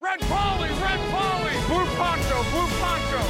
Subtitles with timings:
[0.00, 3.20] Red Polly, Red Polly, Blue Poncho, Blue Poncho.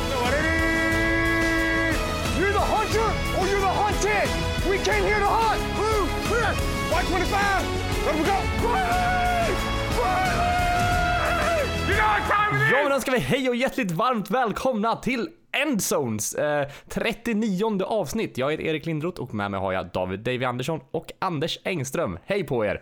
[2.38, 3.08] You're the hunter
[3.38, 4.28] or you're the hunted.
[4.70, 5.60] We came here to hunt.
[5.78, 6.52] Blue, clear.
[6.92, 7.64] White 25.
[8.06, 8.38] Let we go.
[8.68, 9.54] Riley!
[9.98, 11.62] Riley!
[11.88, 12.72] You know what time it is?
[12.72, 15.28] Ja men då ska vi hej och hjärtligt varmt välkomna till
[15.64, 18.38] Endzones eh, 39 avsnitt.
[18.38, 22.18] Jag heter Erik Lindroth och med mig har jag David Davy Andersson och Anders Engström.
[22.24, 22.80] Hej på er!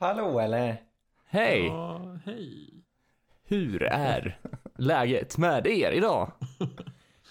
[0.00, 0.76] Hallå eller?
[1.28, 1.66] Hej!
[1.66, 2.75] Ja, hej.
[3.48, 4.38] Hur är
[4.76, 6.32] läget med er idag?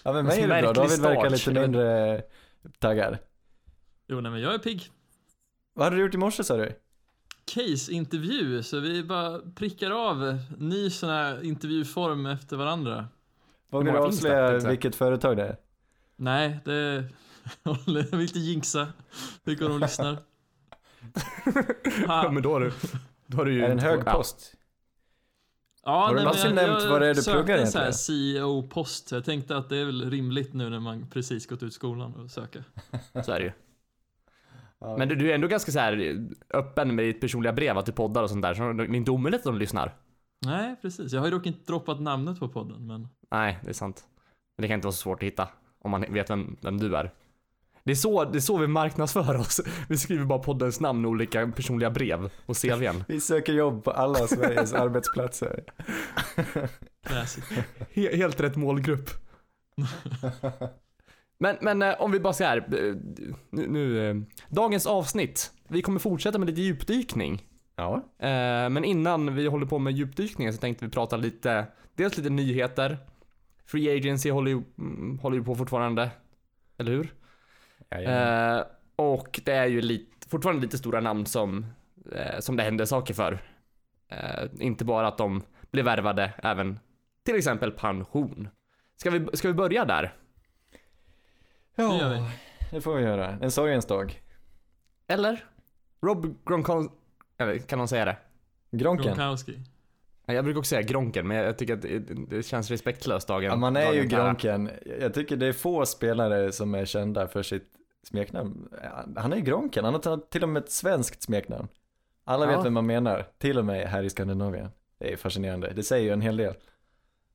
[0.02, 2.22] Ja men mig är det bra, David verkar lite mindre
[2.78, 3.18] taggad.
[4.06, 4.90] Jo, nej men jag är pigg.
[5.74, 6.72] Vad hade du gjort i morse sa du?
[7.44, 13.08] Case-intervju, så vi bara prickar av ny sån här intervjuform efter varandra.
[13.70, 15.56] Vågar du avslöja vilket företag det är?
[16.16, 17.04] Nej, det...
[17.62, 18.88] Jag vill inte jinxa.
[19.44, 20.18] Vilka de lyssnar.
[22.06, 22.72] Ja men då har du...
[23.26, 23.62] Då har du ju...
[23.64, 24.12] Är det en hög ja.
[24.12, 24.55] post?
[25.88, 27.92] Ja, Har du någonsin jag- nämnt jag vad det är du pluggar egentligen?
[27.92, 31.72] CEO-post, så jag tänkte att det är väl rimligt nu när man precis gått ut
[31.72, 32.64] skolan och söka.
[33.24, 33.52] Så är det ju.
[34.98, 36.18] Men du, du är ändå ganska så här
[36.54, 39.10] öppen med ditt personliga brev att du poddar och sånt där, så det är inte
[39.10, 39.94] omöjligt att de lyssnar.
[40.46, 41.12] Nej, precis.
[41.12, 43.08] Jag har ju dock inte droppat namnet på podden, men...
[43.30, 44.04] Nej, det är sant.
[44.56, 46.96] Men det kan inte vara så svårt att hitta om man vet vem, vem du
[46.96, 47.10] är.
[47.86, 49.60] Det är, så, det är så vi marknadsför oss.
[49.88, 53.04] Vi skriver bara poddens namn och olika personliga brev och CVn.
[53.08, 55.64] Vi söker jobb på alla Sveriges arbetsplatser.
[57.94, 59.10] He- helt rätt målgrupp.
[61.38, 62.94] Men, men eh, om vi bara säger här, eh,
[63.50, 64.16] nu, nu, eh,
[64.48, 65.52] dagens avsnitt.
[65.68, 67.44] Vi kommer fortsätta med lite djupdykning.
[67.76, 68.02] Ja.
[68.70, 72.98] Men innan vi håller på med djupdykningen så tänkte vi prata lite, dels lite nyheter.
[73.66, 76.10] Free Agency håller ju, mm, håller ju på fortfarande.
[76.78, 77.12] Eller hur?
[77.90, 78.58] Jajamän.
[78.58, 78.64] Eh,
[78.96, 81.66] och det är ju lite, fortfarande lite stora namn som,
[82.12, 83.38] eh, som det händer saker för.
[84.08, 86.78] Eh, inte bara att de blir värvade, även
[87.24, 88.48] till exempel pension.
[88.96, 90.14] Ska vi, ska vi börja där?
[91.76, 92.76] det gör ja, vi.
[92.76, 93.38] det får vi göra.
[93.42, 94.22] En sorgens dag.
[95.06, 95.44] Eller?
[96.02, 96.94] Rob Gronkowski,
[97.66, 98.16] kan man säga det?
[98.70, 99.06] Gronken.
[99.06, 99.60] Gronkowski.
[100.26, 103.44] Ja, Jag brukar också säga Gronken, men jag tycker att det, det känns respektlöst dagen.
[103.44, 104.24] Ja, man är ju dagen nära.
[104.24, 104.70] Gronken.
[105.00, 107.75] Jag tycker det är få spelare som är kända för sitt
[108.08, 108.68] smeknamn.
[109.16, 111.68] Han är ju Gronken, han har till och med ett svenskt smeknamn.
[112.24, 112.56] Alla Ja.
[112.56, 114.68] vet vem man menar, till och med här i Skandinavien.
[114.98, 116.54] Det är fascinerande, det säger ju en hel del.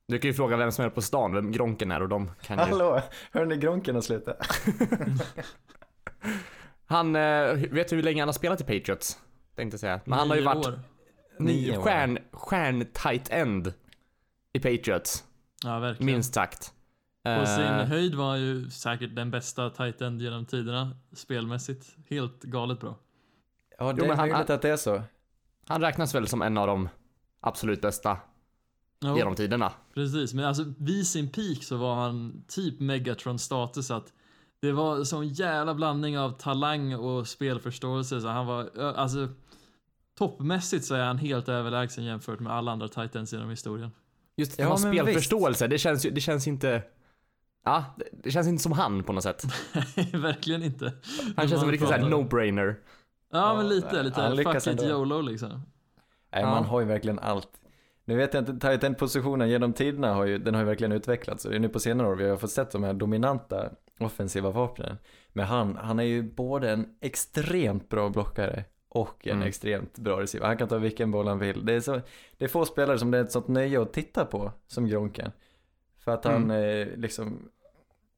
[0.08, 2.58] Du kan ju fråga vem som är på stan, vem Gronken är och de kan
[2.58, 2.64] ju...
[2.64, 3.02] Hallå,
[3.32, 4.34] hör ni Gronken och sluta?
[6.86, 9.18] Han, eh, vet du hur länge han har spelat i Patriots?
[9.56, 10.00] Tänkte säga.
[10.06, 10.80] Men han har ju Nio varit år.
[11.40, 11.82] ni, Nio år.
[11.84, 13.74] stjärn, stjärn tight end
[14.54, 15.24] i Patriots.
[15.64, 16.06] Ja, verkligen.
[16.14, 16.74] Minst sagt.
[17.24, 21.96] På Eh, sin höjd var han ju säkert den bästa tight end genom tiderna spelmässigt.
[22.10, 22.96] Helt galet bra.
[23.78, 25.04] Ja, det Jo, är han- möjligt att det är så.
[25.68, 26.90] Han räknas väl som en av de
[27.42, 28.18] absolut bästa
[29.02, 29.72] Jo, genom tiderna.
[29.94, 34.14] precis, men alltså vid sin peak så var han typ Megatron status att
[34.62, 39.28] det var sån jävla blandning av talang och spelförståelse så han var, alltså
[40.18, 43.92] toppmässigt så är han helt överlägsen jämfört med alla andra tight ends genom historien.
[44.38, 46.84] Just Ja, ja, spelförståelse, det känns ju, det känns inte...
[47.64, 47.86] Ja,
[48.24, 49.44] det, känns inte som han på något sätt.
[50.14, 50.94] Verkligen inte.
[51.36, 52.76] Han känns som en riktig no-brainer.
[53.32, 54.22] Ja, men lite, lite.
[54.22, 54.82] han Fuck it.
[54.84, 55.50] YOLO liksom.
[56.34, 56.50] Nej, Ja.
[56.50, 57.50] man har ju verkligen allt.
[58.06, 60.92] Nu vet jag inte, tight end positionen genom tiderna har ju, den har ju verkligen
[60.92, 61.44] utvecklats.
[61.44, 63.70] Det är nu på senare år vi har fått sett de här dominanta
[64.00, 64.98] offensiva vapnen.
[65.34, 69.48] Men han, han är ju både en extremt bra blockare och en Mm.
[69.48, 70.48] extremt bra receiver.
[70.48, 71.66] Han kan ta vilken boll han vill.
[71.66, 72.02] Det är, så,
[72.38, 75.32] det är få spelare som det är ett sånt nöje att titta på som Gronken.
[76.04, 77.50] För att han eh, liksom,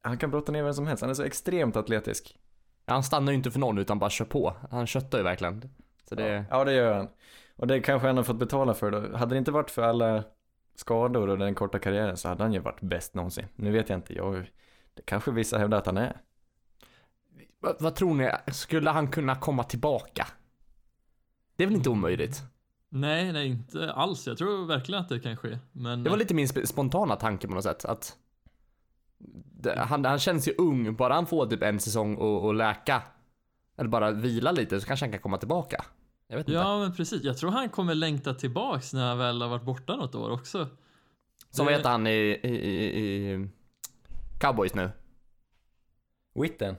[0.02, 1.00] han kan brotta ner vem som helst.
[1.00, 2.38] Han är så extremt atletisk.
[2.86, 4.56] Han stannar ju inte för någon utan bara kör på.
[4.70, 5.70] Han köttar ju verkligen.
[6.08, 6.28] Så det...
[6.28, 7.08] Ja, ja, det gör han.
[7.56, 9.16] Och det kanske han har fått betala för då.
[9.16, 10.24] Hade det inte varit för alla
[10.74, 13.46] skador och den korta karriären så hade han ju varit bäst någonsin.
[13.56, 14.50] Nu vet jag inte, jag,
[14.94, 16.20] det kanske vissa hävdar att han är.
[17.60, 18.30] Vad, vad tror ni?
[18.52, 20.26] Skulle han kunna komma tillbaka?
[21.56, 22.42] Det är väl inte omöjligt?
[22.96, 24.26] Nej, nej, inte alls.
[24.26, 25.58] Jag tror verkligen att det kan ske.
[25.72, 27.84] Men Det var lite min sp- spontana tanke på något sätt.
[27.84, 28.16] Att
[29.60, 33.02] det, han, han känns ju ung, bara han får typ en säsong och, och läka.
[33.76, 35.84] Eller bara vila lite så kanske han kan komma tillbaka.
[36.26, 36.58] Jag vet inte.
[36.58, 37.22] Ja, men precis.
[37.22, 40.68] Jag tror han kommer längta tillbaks när han väl har varit borta något år också.
[41.50, 43.48] Som det- heter han i, i, i, i
[44.40, 44.90] Cowboys nu?
[46.34, 46.76] Witten.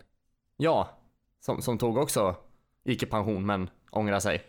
[0.57, 0.89] Ja.
[1.39, 2.36] Som, som tog också,
[2.84, 4.44] gick i pension men ångrar sig.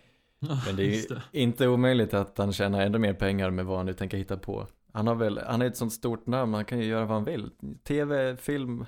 [0.66, 3.86] Men det är ju inte omöjligt att han tjänar ännu mer pengar med vad han
[3.86, 4.66] nu tänker hitta på.
[4.92, 7.24] Han har väl, han är ett sånt stort namn, han kan ju göra vad han
[7.24, 7.50] vill.
[7.84, 8.86] TV, film,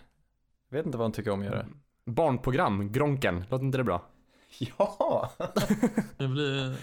[0.71, 1.67] jag vet inte vad han tycker om att göra.
[2.05, 4.07] Barnprogram, Gronken, låter inte det bra?
[4.79, 5.31] Ja!
[6.17, 6.77] Det blir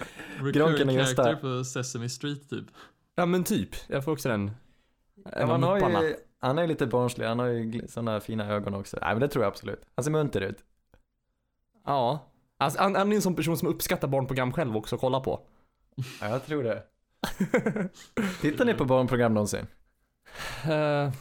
[0.51, 2.65] Gronken recurring character på Sesame Street typ.
[3.15, 4.51] Ja men typ, jag får också den.
[5.31, 8.73] Ja, han, har ju, han är ju lite barnslig, han har ju sådana fina ögon
[8.73, 8.97] också.
[9.01, 9.81] Nej men det tror jag absolut.
[9.95, 10.63] Han ser munter ut.
[11.85, 12.31] Ja.
[12.57, 15.39] Alltså, han, han är en sån person som uppskattar barnprogram själv också att kolla på.
[16.21, 16.83] Ja, jag tror det.
[18.41, 19.67] Tittar ni på barnprogram någonsin?
[20.63, 21.11] Eh,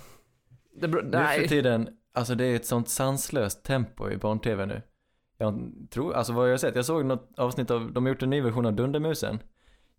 [0.76, 1.48] det, beror- Nu för nej.
[1.48, 4.82] tiden, alltså det är ett sånt sanslöst tempo i barn-tv nu.
[5.38, 8.22] Jag tror, alltså vad jag har sett, jag såg något avsnitt av, de har gjort
[8.22, 9.38] en ny version av Dundermusen.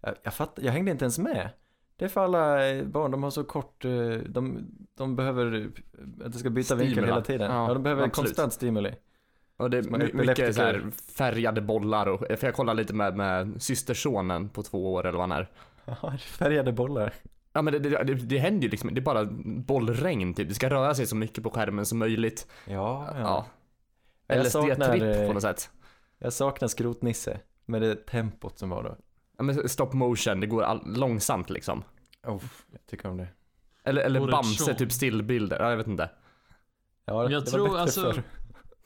[0.01, 1.49] Jag, jag fatt, jag hängde inte ens med.
[1.97, 3.91] Det är för alla barn, de har så kort, eh,
[4.29, 4.67] de,
[4.97, 7.13] de behöver eh, att det ska byta vinkel Stimula.
[7.13, 7.51] hela tiden.
[7.51, 8.27] Ja, Ja, de behöver absolut.
[8.29, 8.93] konstant stimuli.
[9.57, 13.61] Och det är mycket så här färgade bollar och, för jag kollar lite med, med
[13.61, 15.49] systersonen på två år eller vad han är.
[15.85, 17.13] Ja, färgade bollar.
[17.53, 20.49] Ja men det, det, det, det händer ju liksom, det är bara bollregn typ.
[20.49, 22.47] Det ska röra sig så mycket på skärmen som möjligt.
[22.65, 23.45] Ja, ja.
[24.27, 24.35] Ja.
[24.35, 25.69] LSD-tripp eh, på något sätt.
[26.19, 28.95] Jag saknar Skrotnisse med det tempot som var då.
[29.37, 31.83] Ja men stop motion, det går all, långsamt liksom.
[32.27, 33.27] Oh, jag tycker om det.
[33.83, 35.59] Eller, eller Bamse, typ stillbilder.
[35.59, 36.09] Ja, jag vet inte.
[37.05, 38.23] Ja, jag det tror var bättre alltså- förr.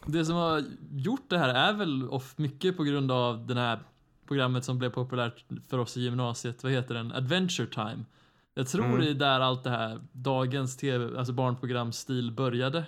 [0.06, 3.80] Det som har gjort det här är väl of, mycket på grund av det här
[4.28, 6.64] programmet som blev populärt för oss i gymnasiet.
[6.64, 7.12] Vad heter den?
[7.12, 8.06] Adventure Time.
[8.54, 9.00] Jag tror Mm.
[9.00, 12.86] det är där allt det här dagens tv, alltså barnprogramstil började.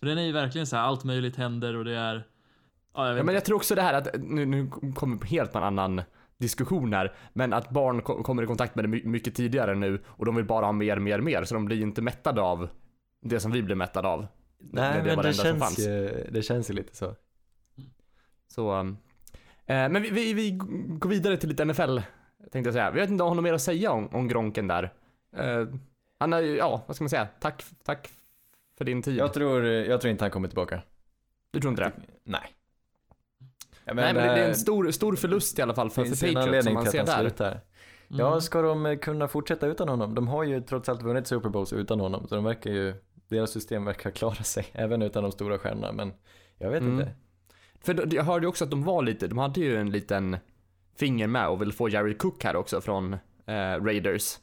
[0.00, 2.26] För den är ju verkligen så här, allt möjligt händer och det är...
[2.94, 5.54] Ja, Ja, men jag tror också det här att, nu, nu kommer vi på helt
[5.54, 6.02] en annan
[6.38, 10.02] diskussion här, men att barn ko- kommer i kontakt med det my- mycket tidigare nu
[10.06, 12.68] och de vill bara ha mer, mer, mer, så de blir inte mättade av
[13.22, 14.26] det som vi blir mättade av.
[14.58, 17.14] Nej, När men det känns, ju, det känns ju lite så.
[18.48, 18.98] Så, um,
[19.66, 20.50] eh, men vi, vi, vi
[20.98, 21.98] går vidare till lite NFL,
[22.52, 22.90] tänkte jag säga.
[22.90, 24.92] Vi vet inte om har något mer att säga om, om Gronken där.
[25.36, 25.66] Eh,
[26.18, 28.10] han är ju, ja, vad ska man säga, tack, tack
[28.78, 29.16] för din tid.
[29.16, 30.82] Jag tror, jag tror inte han kommer tillbaka.
[31.50, 31.92] du tror inte det?
[32.24, 32.54] Nej.
[33.84, 36.34] Ja, Nej, men det, det är en stor, stor förlust i alla fall för, för
[36.34, 37.20] Patriots som man ser där.
[37.20, 37.50] slutar.
[37.50, 37.60] Mm.
[38.20, 40.14] Ja, ska de eh, kunna fortsätta utan honom?
[40.14, 42.94] De har ju trots allt vunnit Super Bowls utan honom, så de verkar ju,
[43.28, 46.12] deras system verkar klara sig, även utan de stora stjärnorna, men
[46.58, 47.00] jag vet Mm.
[47.00, 47.12] inte.
[47.80, 50.36] För jag hörde ju också att de var lite, de hade ju en liten
[50.96, 53.12] finger med och vill få Jared Cook här också från
[53.46, 54.38] eh, Raiders.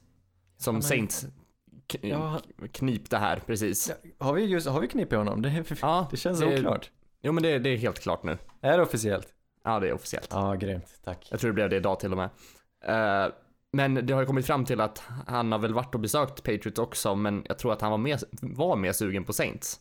[0.57, 1.25] Som Ja, men- Saints
[2.01, 2.39] Ja,
[2.71, 3.91] knipte här precis.
[4.19, 5.41] har vi just, har vi knipit honom?
[5.41, 6.91] Det, Ja, det känns det- oklart.
[7.21, 8.37] Jo men det, det är helt klart nu.
[8.61, 9.27] Är det officiellt?
[9.63, 10.27] Ja det är officiellt.
[10.31, 10.99] Ja, grymt.
[11.03, 11.27] Tack.
[11.31, 12.29] Jag tror det blev det idag till och med.
[13.25, 13.31] Eh,
[13.75, 16.80] men det har ju kommit fram till att han har väl varit och besökt Patriots
[16.80, 19.80] också, men jag tror att han var mer, var mer sugen på Saints.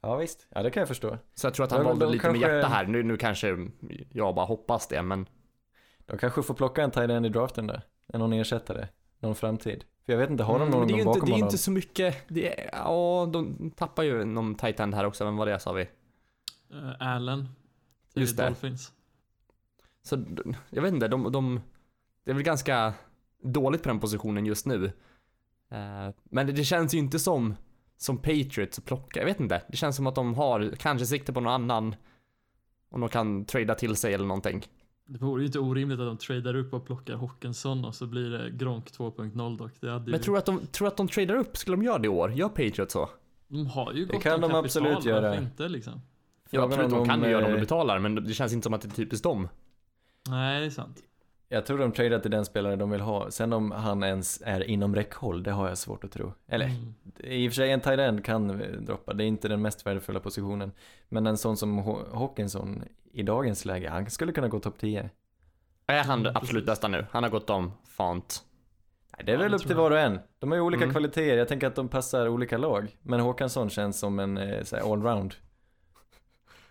[0.00, 0.46] Ja, visst.
[0.50, 1.18] Ja, det kan jag förstå.
[1.34, 2.86] Så jag tror att han Ja, valde lite med kanske- hjärta här.
[2.86, 3.68] Nu, nu kanske
[4.12, 5.28] jag bara hoppas det, men
[6.06, 7.82] De kanske får plocka en tight end i draften där.
[8.12, 8.88] Är någon ersättare.
[9.18, 9.84] Någon framtid.
[10.06, 11.30] För jag vet inte, har de Mm, någon men det är ju bakom inte, det
[11.30, 11.46] är honom?
[11.46, 15.36] inte så mycket, det är, ja de tappar ju någon tight end här också, vem
[15.36, 15.82] var det sa vi?
[15.82, 15.88] Eh,
[17.14, 17.48] Allen.
[18.14, 18.44] Just det.
[18.44, 18.92] Dolphins.
[20.02, 20.24] Så
[20.70, 21.60] jag vet inte, de, de,
[22.24, 22.94] det är väl ganska
[23.42, 24.84] dåligt på den positionen just nu.
[25.70, 27.54] Eh, men det, det känns ju inte som,
[27.96, 29.62] som Patriots att plocka, jag vet inte.
[29.68, 31.94] Det känns som att de har kanske sikte på någon annan,
[32.90, 34.66] om de kan trada till sig eller någonting.
[35.08, 38.30] Det vore ju inte orimligt att de tradar upp och plockar Hawkinson och så blir
[38.30, 39.72] det Gronk 2.0 dock.
[39.80, 40.10] Det hade ju...
[40.10, 41.56] Men tror du att de, tror att de tradar upp?
[41.56, 42.32] Skulle de göra det i år?
[42.32, 43.08] Gör Patriots så?
[43.48, 45.28] De har ju Det gott kan om de kapital, absolut göra.
[45.28, 45.92] varför inte liksom?
[45.92, 46.00] Ja,
[46.50, 48.74] Frågan absolut, de kan ju göra det om de betalar, men det känns inte som
[48.74, 49.48] att det är typiskt dem.
[50.28, 51.02] Nej, det är sant.
[51.48, 53.30] Jag tror de tradar till den spelare de vill ha.
[53.30, 56.32] Sen om han ens är inom räckhåll, det har jag svårt att tro.
[56.48, 56.94] Eller, Mm.
[57.20, 60.20] i och för sig en tight end kan droppa, det är inte den mest värdefulla
[60.20, 60.72] positionen.
[61.08, 65.10] Men en sån som Haw- Hawkinson i dagens läge, han skulle kunna gå topp 10.
[65.86, 67.06] Är han Mm, absolut bästa nu?
[67.10, 68.42] Han har gått om Fant.
[69.16, 70.18] Nej, det är Ja, väl upp till var och en.
[70.38, 70.92] De har ju olika Mm.
[70.94, 72.96] kvaliteter, jag tänker att de passar olika lag.
[73.02, 75.34] Men Håkansson känns som en eh, allround.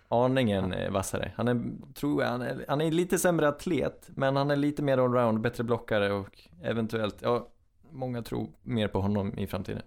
[0.07, 1.31] Aningen eh, vassare.
[1.35, 1.61] Han är,
[1.93, 5.41] tror jag, han är, han är lite sämre atlet, men han är lite mer allround,
[5.41, 7.47] bättre blockare och eventuellt, ja,
[7.91, 9.81] många tror mer på honom i framtiden.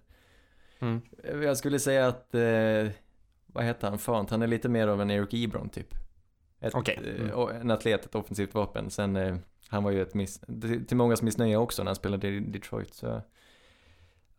[0.78, 1.00] Mm.
[1.42, 2.88] Jag skulle säga att, eh,
[3.46, 5.94] vad heter han, Fant, han är lite mer av en Eric Ebron typ.
[6.60, 7.00] Ett, Okej.
[7.04, 7.60] eh, Mm.
[7.60, 8.90] En atlet, ett offensivt vapen.
[8.90, 9.36] Sen, eh,
[9.68, 12.94] han var ju ett miss, till till mångas missnöje också när han spelade i Detroit.
[12.94, 13.22] Så,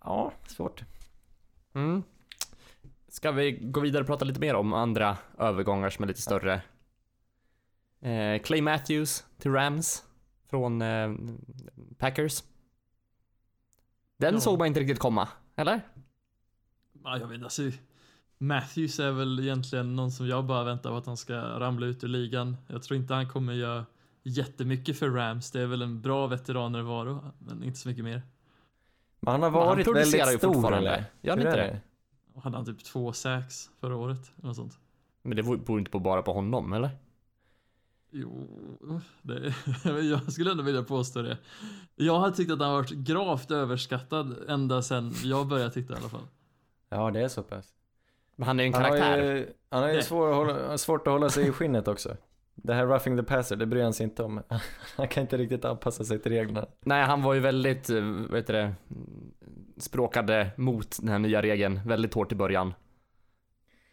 [0.03, 0.83] ja, svårt.
[1.73, 2.03] Mm.
[3.09, 6.61] Ska vi gå vidare och prata lite mer om andra övergångar som är lite större?
[8.01, 10.03] Eh, Clay Matthews till Rams
[10.49, 11.09] från eh,
[11.97, 12.43] Packers.
[14.17, 14.39] Den Ja.
[14.39, 15.81] såg man inte riktigt komma, eller?
[17.03, 17.61] Ja, jag vet inte, alltså,
[18.37, 22.03] Matthews är väl egentligen någon som jag bara väntar på att han ska ramla ut
[22.03, 22.57] ur ligan.
[22.67, 23.85] Jag tror inte han kommer göra
[24.23, 25.51] jättemycket för Rams.
[25.51, 28.21] Det är väl en bra veteranärvaro, men inte så mycket mer.
[29.19, 30.89] Men han har Men han varit producerar väldigt ju stor fortfarande.
[30.89, 31.05] eller?
[31.21, 31.81] Gör han inte det?
[32.43, 34.77] Hade han typ två sax förra året, eller sånt.
[35.21, 36.89] Men det beror inte på bara på honom, eller?
[38.11, 38.47] Jo,
[39.21, 39.53] det,
[40.09, 41.37] jag skulle ändå vilja påstå det.
[41.95, 46.09] Jag har tyckt att han varit gravt överskattad ända sedan jag började titta i alla
[46.09, 46.27] fall.
[46.89, 47.73] Ja, det är så pass.
[48.35, 49.23] Men han är ju en Han har karaktär.
[49.23, 52.17] ju, han har ju svår att hålla, svårt att hålla sig i skinnet också.
[52.63, 54.41] Det här roughing the passer, det bryr han sig inte om.
[54.97, 56.65] Han kan inte riktigt anpassa sig till reglerna.
[56.81, 58.73] Nej, han var ju väldigt, eh, vad heter det,
[59.77, 62.73] språkade mot den här nya regeln väldigt hårt i början.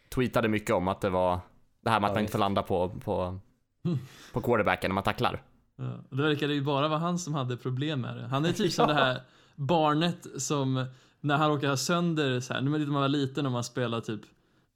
[0.09, 1.39] Tweetade mycket om att det var
[1.83, 3.39] det här med att Ja, man inte får landa på, på,
[4.33, 5.43] på quarterbacken när man tacklar.
[5.75, 8.27] Ja, det verkade ju bara vara han som hade problem med det.
[8.27, 9.21] Han är typ som det här
[9.55, 10.85] barnet som
[11.21, 14.21] när han råkar ha sönder så här, när man var liten och man spelar typ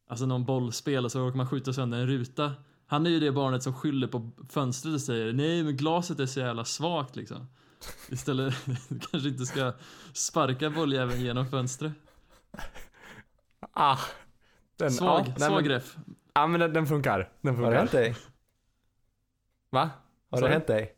[0.07, 2.51] alltså någon bollspel och så råkar man skjuta sönder en ruta.
[2.91, 6.25] Han är ju det barnet som skyller på fönstret och säger nej men glaset är
[6.25, 7.47] så jävla svagt liksom.
[8.09, 8.53] Istället
[9.11, 9.73] kanske inte ska
[10.13, 11.91] sparka bolljäveln genom fönstret.
[13.73, 13.97] Ah,
[14.77, 15.95] den, Svag, ja, nej, svag men, ref.
[16.33, 17.29] ja, men den, den funkar.
[17.41, 17.71] Den Har funkar.
[17.71, 18.15] det hänt dig?
[19.69, 19.89] Va?
[20.31, 20.49] Har Sorry?
[20.49, 20.95] det hänt dig?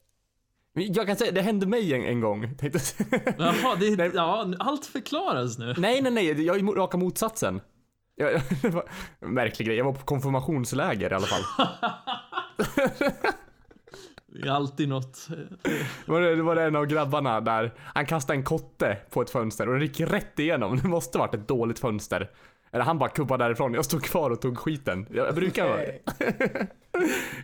[0.73, 2.43] Jag kan säga, det hände mig en, en gång.
[3.38, 4.12] Jaha, det, Nej.
[4.13, 5.73] ja, allt förklaras nu.
[5.77, 7.62] nej, nej, nej, jag är raka motsatsen.
[8.15, 8.84] Jag, det var,
[9.20, 11.67] märklig grej, jag var på konfirmationsläger i alla fall.
[14.41, 15.27] Det är alltid något.
[16.05, 19.70] Det var, det var en av grabbarna där, han kastade en kotte på ett fönster
[19.70, 20.77] och det gick rätt igenom.
[20.77, 22.29] Det måste varit ett dåligt fönster.
[22.72, 25.08] Eller han bara kubbade därifrån, jag stod kvar och tog skiten.
[25.12, 25.82] Jag brukar vara...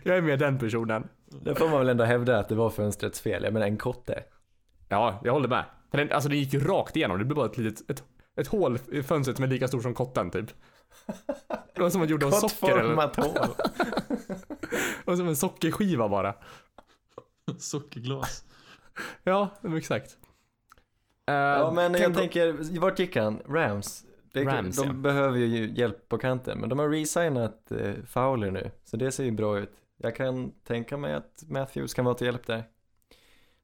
[0.02, 1.08] jag är med den personen.
[1.42, 3.44] Det får man väl ändå hävda att det var fönstrets fel.
[3.44, 4.22] Jag menar en kotte.
[4.88, 5.64] Ja, jag håller med.
[5.90, 8.04] Den, alltså det gick ju rakt igenom, det blev bara ett litet, ett,
[8.40, 10.46] ett hål i fönstret som är lika stort som kotten typ.
[11.74, 13.34] Det var som att man gjorde av socker eller, Kottformat hål.
[15.04, 16.34] det var som en sockerskiva bara.
[17.58, 18.44] Sockerglas.
[19.22, 20.16] Ja, exakt.
[21.26, 23.40] Eh, Ja men jag tänker, vart gick han?
[23.48, 24.04] Rams?
[24.32, 24.92] Det, Rams, de ja.
[24.92, 29.24] behöver ju hjälp på kanten, men de har resignat eh, Fowler nu, så det ser
[29.24, 29.72] ju bra ut.
[29.96, 32.64] Jag kan tänka mig att Matthews kan vara till hjälp där.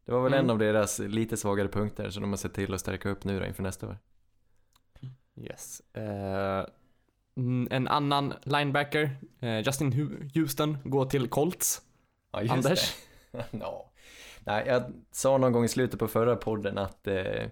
[0.04, 0.44] Det var väl Mm.
[0.44, 3.40] en av deras lite svagare punkter, så de har sett till att stärka upp nu
[3.40, 3.98] då inför nästa år.
[5.36, 5.82] Yes.
[7.36, 9.92] Mm, en annan linebacker, eh, Justin
[10.34, 11.82] Houston, går till Colts.
[12.32, 12.96] Ja, just Anders?
[13.32, 13.44] det.
[13.58, 13.90] no.
[14.44, 17.46] Nej, jag sa någon gång i slutet på förra podden att eh,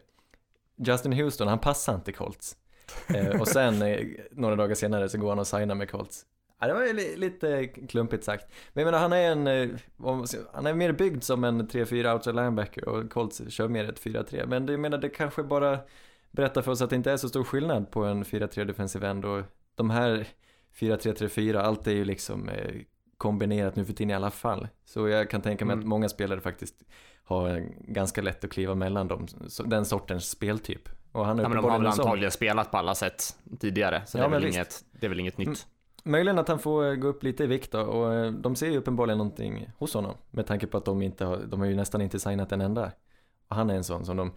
[0.77, 2.57] Justin Houston, han passar inte Colts.
[3.41, 6.27] Och sen några dagar senare så går han och signar med Colts.
[6.61, 8.47] Ja, det var ju li- lite klumpigt sagt.
[8.73, 9.79] Men jag menar, han är en,
[10.53, 14.47] han är mer byggd som en 3-4 outside linebacker och Colts kör mer ett 4-3.
[14.47, 15.79] Men det, jag menar, det kanske bara
[16.35, 19.25] berättar för oss att det inte är så stor skillnad på en 4-3 defensive end
[19.25, 19.43] och
[19.75, 20.27] de här
[20.79, 22.75] 4-3-3-4, allt är ju liksom eh,
[23.17, 24.69] kombinerat nu för tiden i alla fall.
[24.85, 25.85] Så jag kan tänka mig Mm.
[25.85, 26.75] att många spelare faktiskt
[27.25, 29.27] har ganska lätt att kliva mellan dem,
[29.65, 30.89] den sortens speltyp.
[31.13, 34.23] Och han Ja, men de har väl antagligen spelat på alla sätt tidigare, så Ja,
[34.23, 35.47] det, är väl inget, det är väl inget nytt.
[35.47, 35.59] Mm.
[36.05, 38.71] Möjligen att han får eh, gå upp lite i vikt då, och eh, de ser
[38.71, 40.15] ju uppenbarligen någonting hos honom.
[40.31, 42.93] Med tanke på att de inte har, de har ju nästan inte signat en enda.
[43.49, 44.33] Och han är en sån som de,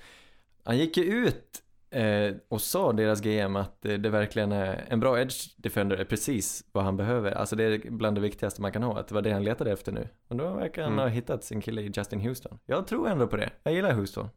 [0.63, 1.63] han gick ju ut
[1.97, 6.05] eh, och sa deras GM att eh, det verkligen är en bra edge defender är
[6.05, 7.31] precis vad han behöver.
[7.31, 9.71] Alltså det är bland det viktigaste man kan ha, att det var det han letade
[9.71, 10.07] efter nu.
[10.27, 11.01] Och då verkar han Mm.
[11.03, 12.59] ha hittat sin kille i Justin Houston.
[12.65, 14.29] Jag tror ändå på det, jag gillar Houston.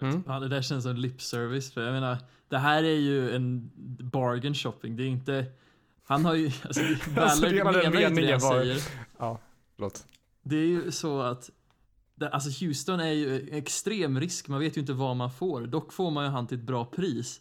[0.00, 0.22] Mm.
[0.26, 1.72] Ja, det där känns som lip service.
[1.74, 2.16] För jag menar,
[2.48, 3.70] det här är ju en
[4.12, 4.96] bargain shopping.
[4.96, 5.44] Det är inte...
[6.04, 6.46] Han har ju...
[6.64, 6.80] Alltså,
[7.16, 8.78] Alltså, Ballard den menar ju inte det han var- säger.
[9.18, 9.38] Ja,
[9.76, 10.06] förlåt.
[10.42, 11.50] Det är ju så att...
[12.20, 14.48] Alltså Houston är ju extrem risk.
[14.48, 15.66] Man vet ju inte vad man får.
[15.66, 17.40] Dock får man ju han till ett bra pris.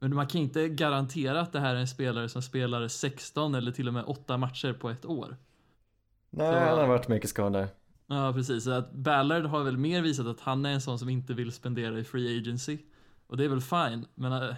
[0.00, 3.72] Men man kan inte garantera att det här är en spelare som spelar 16 eller
[3.72, 5.36] till och med 8 matcher på ett år.
[6.30, 7.68] Nej, Så- han har varit mycket skadad.
[8.06, 8.64] Ja, precis.
[8.64, 11.52] Så att Ballard har väl mer visat att han är en sån som inte vill
[11.52, 12.78] spendera i free agency.
[13.26, 14.06] Och det är väl fine.
[14.14, 14.54] Men äh,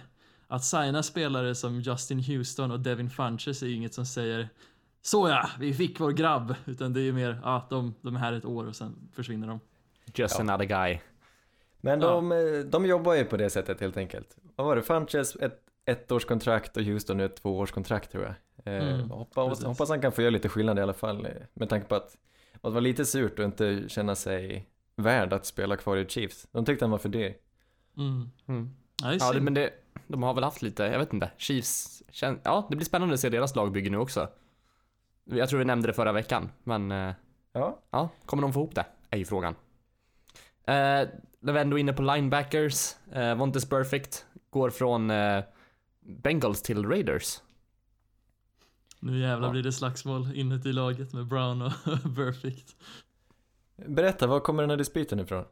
[0.47, 4.49] att signa spelare som Justin Houston och Devin Funches är ju inget som säger
[5.01, 6.55] så ja, vi fick vår grabb.
[6.65, 9.09] Utan det är ju mer, ja, ah, de, de är här ett år och sen
[9.13, 9.59] försvinner de.
[10.15, 10.41] Just Ja.
[10.41, 10.99] another guy.
[11.81, 12.07] Men Ja.
[12.07, 14.37] de, eh, de jobbar ju på det sättet helt enkelt.
[14.55, 14.81] Vad var det?
[14.81, 18.33] Funches ett ettårskontrakt och Houston ett tvåårskontrakt tror jag.
[18.75, 19.65] Eh, Mm, hoppas, precis.
[19.65, 21.25] hoppas han kan få göra lite skillnad i alla fall.
[21.25, 22.17] eh, Med tanke på att
[22.53, 26.47] att det var lite surt att inte känna sig värd att spela kvar i Chiefs.
[26.51, 27.35] De tyckte han var för dyr.
[27.97, 28.29] Mm.
[28.47, 28.69] Mm.
[29.03, 29.69] Ja, Ja, det, men det,
[30.07, 33.19] de har väl haft lite, jag vet inte, Chiefs, kän, ja det blir spännande att
[33.19, 34.27] se deras lagbygge nu också.
[35.37, 37.13] Jag tror vi nämnde det förra veckan, men eh,
[37.53, 38.85] Ja, ja, kommer de få ihop det?
[39.09, 39.55] Är ju frågan.
[40.67, 41.07] Eh,
[41.39, 45.43] när vi ändå är inne på linebackers, eh, Vontes Perfect går från eh,
[45.99, 47.41] Bengals till Raiders.
[48.99, 49.51] Nu jävlar Ja.
[49.51, 51.71] blir det slagsmål inuti laget med Brown och
[52.15, 52.75] Perfect.
[53.75, 55.45] berätta, var kommer den här dispyten ifrån?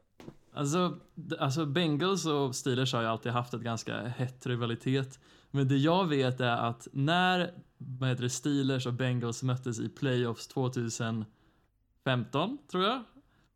[0.54, 5.18] Alltså, d- alltså Bengals och Steelers har ju alltid haft ett ganska hett rivalitet.
[5.50, 9.88] Men det jag vet är att när vad heter det, Steelers och Bengals möttes i
[9.88, 11.24] playoffs 2014
[12.04, 13.02] 15 tror jag,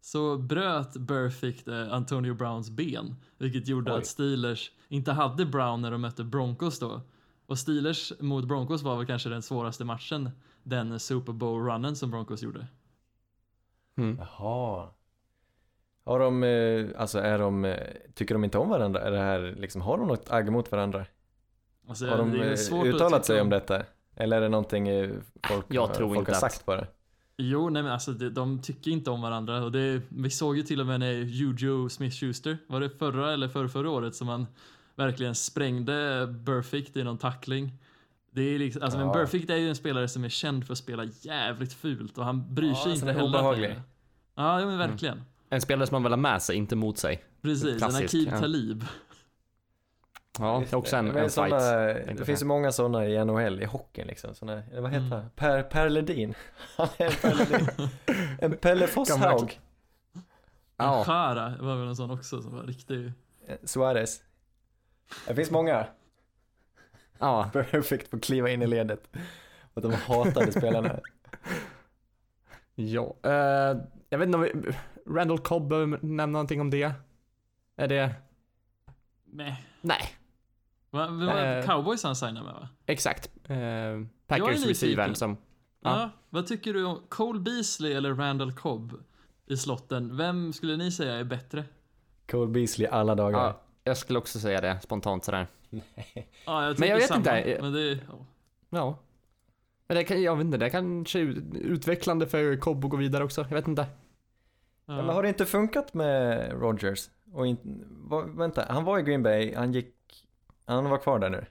[0.00, 3.98] så bröt Burfict eh, Antonio Browns ben, vilket gjorde Oj.
[3.98, 7.00] att Steelers inte hade Brown när de mötte Broncos då.
[7.46, 10.30] Och Steelers mot Broncos var väl kanske den svåraste matchen
[10.62, 12.66] den Super Bowl-runnen som Broncos gjorde.
[13.96, 14.18] Mm.
[14.18, 14.88] Jaha.
[16.04, 17.78] Har de, eh, alltså är de, eh,
[18.14, 19.00] tycker de inte om varandra?
[19.00, 21.06] Är det här, liksom, har de något agg mot varandra?
[21.88, 23.82] Alltså, Har de det är eh, uttalat sig om detta?
[24.16, 25.10] Eller är det någonting eh,
[25.48, 26.86] folk, Jag har- tror folk inte har att- sagt bara?
[27.36, 30.62] Jo, nej men alltså det, de tycker inte om varandra och det, vi såg ju
[30.62, 34.46] till och med när Juju Smith-Schuster, var det förra eller förra, förra året som han
[34.96, 37.72] verkligen sprängde Burfict i någon tackling.
[38.30, 39.12] Det är liksom, alltså men Ja.
[39.14, 42.54] Burfict är ju en spelare som är känd för att spela jävligt fult och han
[42.54, 43.28] bryr Ja, sig sån inte heller.
[43.28, 43.80] obehaglig.
[44.34, 45.22] Ja, ja men verkligen.
[45.50, 47.24] En spelare som man vill ha med sig, inte mot sig.
[47.42, 48.38] Precis, en Klassisk, Akib ja.
[48.40, 48.84] Talib.
[50.38, 52.18] Ja, det är också en, en såna, fight.
[52.18, 54.34] Det finns ju många sådana i NHL, i hockeyn liksom.
[54.34, 55.10] Såna, vad heter Mm.
[55.12, 55.30] han?
[55.36, 56.34] Per, per Ledin.
[56.76, 57.68] Han är en Per Ledin.
[58.40, 59.60] en Pelle Fosshaug.
[60.76, 61.04] Ja.
[61.04, 63.12] Chara var väl en sån också som var riktig.
[63.46, 64.22] Eh, Suarez.
[65.26, 65.86] Det finns många.
[67.18, 69.08] Ja, Perfect på att kliva in i ledet.
[69.74, 71.00] Och de hatade spelarna.
[72.74, 73.16] ja.
[73.22, 73.76] Eh,
[74.08, 74.52] jag vet inte om vi,
[75.06, 76.92] Randall Cobb behöver nämna någonting om det.
[77.76, 78.14] Är det?
[79.24, 79.64] Nej.
[79.80, 80.02] Nej,
[81.02, 81.64] det var Eh.
[81.66, 82.68] cowboys han signade med va?
[82.86, 83.30] exakt.
[83.46, 85.36] Jag är Packers receivern som...
[85.80, 86.00] Ja.
[86.00, 86.10] Ja.
[86.30, 88.92] Vad tycker du om Cole Beasley eller Randall Cobb
[89.46, 90.16] i slotten?
[90.16, 91.64] Vem skulle ni säga är bättre?
[92.30, 93.38] Cole Beasley alla dagar.
[93.38, 95.46] Ja, jag skulle också säga det spontant sådär.
[96.46, 97.58] Ja, jag Men jag vet samma, inte.
[97.62, 98.26] Men det, ja.
[98.70, 98.98] Ja.
[99.86, 103.24] Men det kan, jag vet inte, det kanske är utvecklande för Cobb att gå vidare
[103.24, 103.40] också.
[103.40, 103.86] Jag vet inte.
[104.86, 107.10] Ja, men har det inte funkat med Rogers?
[107.32, 109.94] Och in, va, vänta, han var i Green Bay, han gick,
[110.66, 111.46] han var kvar där nu.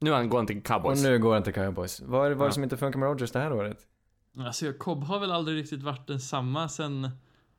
[0.00, 1.02] Nu han går han till Och Cowboys.
[1.02, 2.00] nu går han till Cowboys.
[2.00, 2.54] Vad är det, vad är det Ja.
[2.54, 3.86] som inte funkar med Rogers det här året?
[4.38, 7.10] Alltså, Cobb har väl aldrig riktigt varit densamma sen,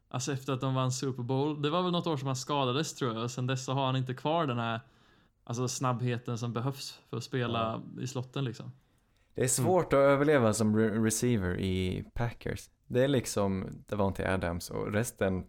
[0.09, 1.61] alltså efter att de vann Super Bowl.
[1.61, 3.85] Det var väl något år som han skadades tror jag, och sen dess så har
[3.85, 4.79] han inte kvar den här,
[5.43, 8.71] alltså snabbheten som behövs för att spela i slotten liksom.
[9.33, 12.69] Det är svårt att överleva som re- receiver i Packers.
[12.87, 15.43] Det är liksom Davante Adams och resten,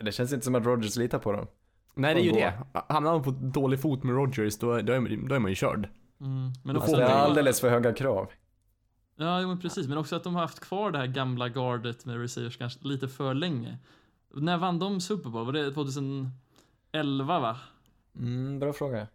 [0.00, 1.46] det känns inte som att Rogers litar på dem.
[1.94, 2.52] Nej, det är ju det.
[2.88, 5.88] Hamnar man på dålig fot med Rodgers, då, då, är, då är man ju körd.
[6.20, 6.52] Mm.
[6.64, 8.30] Men Då också Alltså får det är alldeles för höga krav.
[9.16, 9.88] Ja, men precis.
[9.88, 13.08] Men också att de har haft kvar det här gamla gardet med receivers kanske lite
[13.08, 13.78] för länge.
[14.34, 15.46] När vann de Super Bowl?
[15.46, 16.30] Var det 2011
[17.40, 17.56] va?
[18.18, 19.06] Mm, bra fråga.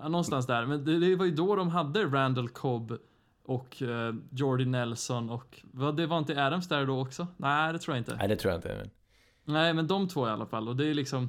[0.00, 0.66] Ja, någonstans där.
[0.66, 2.98] Men det, det var ju då de hade Randall Cobb
[3.44, 7.26] och uh, Jordy Nelson och vad, det var inte Adams där då också?
[7.36, 8.16] Nej, det tror jag inte.
[8.16, 8.74] Nej det tror jag inte.
[8.76, 8.90] Men...
[9.54, 10.68] Nej, men de två i alla fall.
[10.68, 11.28] Och det är liksom,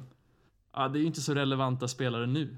[0.74, 2.56] ja, det är ju inte så relevanta spelare nu.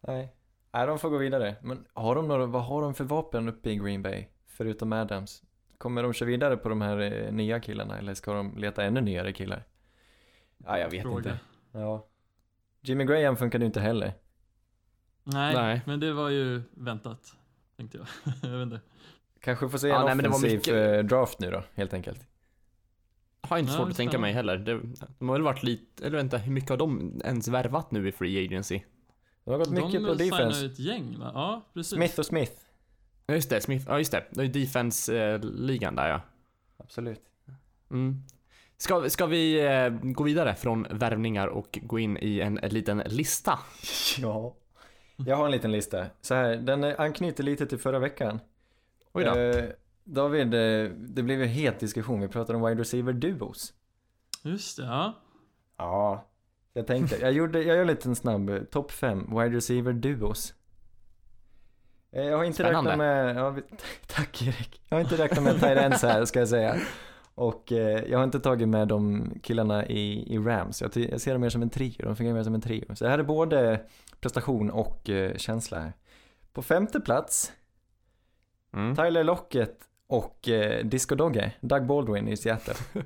[0.00, 0.32] Nej.
[0.72, 1.56] Nej, de får gå vidare.
[1.62, 4.26] Men har de några, vad har de för vapen uppe i Green Bay?
[4.46, 5.42] Förutom Adams.
[5.78, 9.00] Kommer de köra vidare på de här eh, nya killarna eller ska de leta ännu
[9.00, 9.64] nyare killar?
[10.58, 11.16] Ja, jag vet Fråga.
[11.16, 11.38] inte.
[11.72, 12.06] Ja.
[12.80, 14.12] Jimmy Graham funkade ju inte heller.
[15.24, 15.80] Nej, Nej.
[15.86, 17.36] men det var ju väntat.
[17.76, 18.06] Tänkte jag.
[18.50, 18.80] jag vet inte.
[19.40, 21.62] Kanske får se Ja, en nej, men det var offensiv mycket- eh, draft nu då,
[21.74, 22.26] helt enkelt.
[23.48, 24.56] Har inte Ja, svårt att tänka mig heller.
[24.56, 24.80] Det,
[25.18, 28.12] de har väl varit lite, eller vänta, hur mycket har de ens värvat nu i
[28.12, 28.80] Free Agency?
[29.44, 30.66] De har gått mycket de på defense.
[30.66, 31.30] ett gäng va?
[31.34, 31.92] Ja, precis.
[31.96, 32.52] Smith och Smith.
[33.26, 34.24] Ja, just det, Smith, ja just det.
[34.30, 36.20] Det är defense-ligan där ja.
[36.76, 37.20] Absolut.
[37.90, 38.22] Mm.
[38.78, 42.98] Ska, ska vi eh, gå vidare från värvningar och gå in i en, en liten
[43.06, 43.58] lista?
[44.18, 44.54] Ja.
[45.16, 46.06] Jag har en liten lista.
[46.20, 48.40] Så här, den anknyter lite till förra veckan.
[49.12, 49.34] Oj då.
[49.38, 49.64] Eh,
[50.08, 52.20] David, eh, det blev en het diskussion.
[52.20, 53.72] Vi pratade om wide receiver duos.
[54.42, 55.12] Just det, ja.
[55.78, 56.28] Ja.
[56.72, 60.54] Jag tänkte, jag gjorde, jag gör en liten snabb eh, topp 5 wide receiver duos.
[62.12, 62.90] Eh, Jag har inte Spännande.
[62.90, 63.56] räknat med, ja,
[64.06, 64.82] tack Erik.
[64.88, 66.76] Jag har inte räknat med ends här ska jag säga.
[67.34, 70.82] Och eh, jag har inte tagit med de killarna i, i Rams.
[70.82, 72.94] Jag, jag ser dem mer som en trio, de fungerar mer som en trio.
[72.94, 73.80] Så det här är både
[74.20, 75.92] prestation och eh, känsla här.
[76.52, 77.52] På femte plats,
[78.72, 78.96] Mm.
[78.96, 82.74] Tyler Lockett och eh, Disco Dogge, Doug Baldwin i Seattle.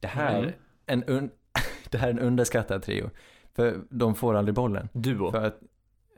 [0.00, 0.52] Det här, Mm.
[0.86, 1.30] en un-
[1.90, 3.10] det här är en underskattad trio.
[3.54, 4.88] För de får aldrig bollen.
[4.92, 5.30] Duo.
[5.30, 5.60] För att,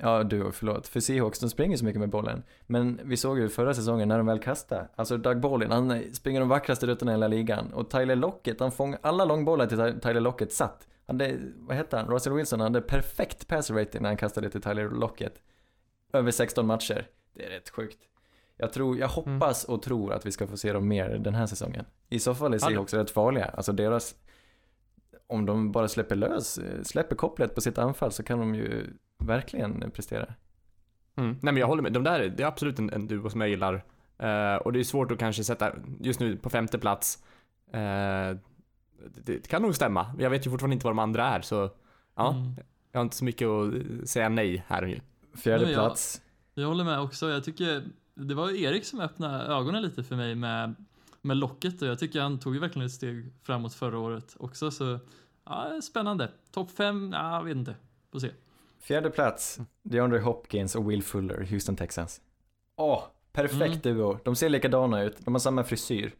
[0.00, 0.88] ja du, förlåt.
[0.88, 2.42] För Seahawks, de springer så mycket med bollen.
[2.66, 4.88] Men vi såg ju förra säsongen när de väl kastade.
[4.96, 7.72] Alltså Doug Baldwin, han springer de vackraste rutterna i hela ligan.
[7.72, 10.88] Och Tyler Lockett, han fångar alla långbollar till Ty- Tyler Lockett satt.
[11.06, 12.06] Han hade, vad hette han?
[12.08, 15.42] Russell Wilson han hade perfekt pass rating när han kastade till Tyler Lockett.
[16.12, 17.06] Över 16 matcher.
[17.34, 17.98] Det är rätt sjukt.
[18.56, 21.46] Jag tror, jag hoppas och tror att vi ska få se dem mer den här
[21.46, 21.84] säsongen.
[22.08, 23.44] I så fall är Seahawks rätt farliga.
[23.44, 24.14] Alltså deras,
[25.26, 28.86] om de bara släpper lös, släpper kopplet på sitt anfall så kan de ju
[29.18, 30.34] verkligen prestera.
[31.16, 31.30] Mm.
[31.30, 33.50] Nej men jag håller med, de där, det är absolut en, en duo som jag
[33.50, 33.84] gillar
[34.18, 37.24] Eh, och det är svårt att kanske sätta, just nu på femte plats.
[37.72, 38.38] Eh, det,
[39.24, 40.14] det kan nog stämma.
[40.18, 41.70] Jag vet ju fortfarande inte vad de andra är så
[42.16, 42.54] ja, Mm.
[42.92, 45.00] jag har inte så mycket att säga nej här.
[45.34, 46.22] Fjärde Nej, men jag- plats.
[46.54, 47.30] Jag håller med också.
[47.30, 47.82] Jag tycker
[48.14, 50.74] det var Erik som öppnade ögonen lite för mig med,
[51.22, 54.70] med locket och jag tycker han tog ju verkligen ett steg framåt förra året också
[54.70, 54.98] så
[55.44, 56.30] ja, spännande.
[56.50, 57.74] Topp fem, ja, jag vet inte.
[58.12, 58.30] Får se.
[58.80, 59.60] Fjärde plats.
[59.82, 62.20] DeAndre Hopkins och Will Fuller, Houston Texans.
[62.76, 63.96] Åh, perfekt Mm.
[63.98, 64.18] duo.
[64.24, 66.14] De ser likadana ut, de har samma frisyr.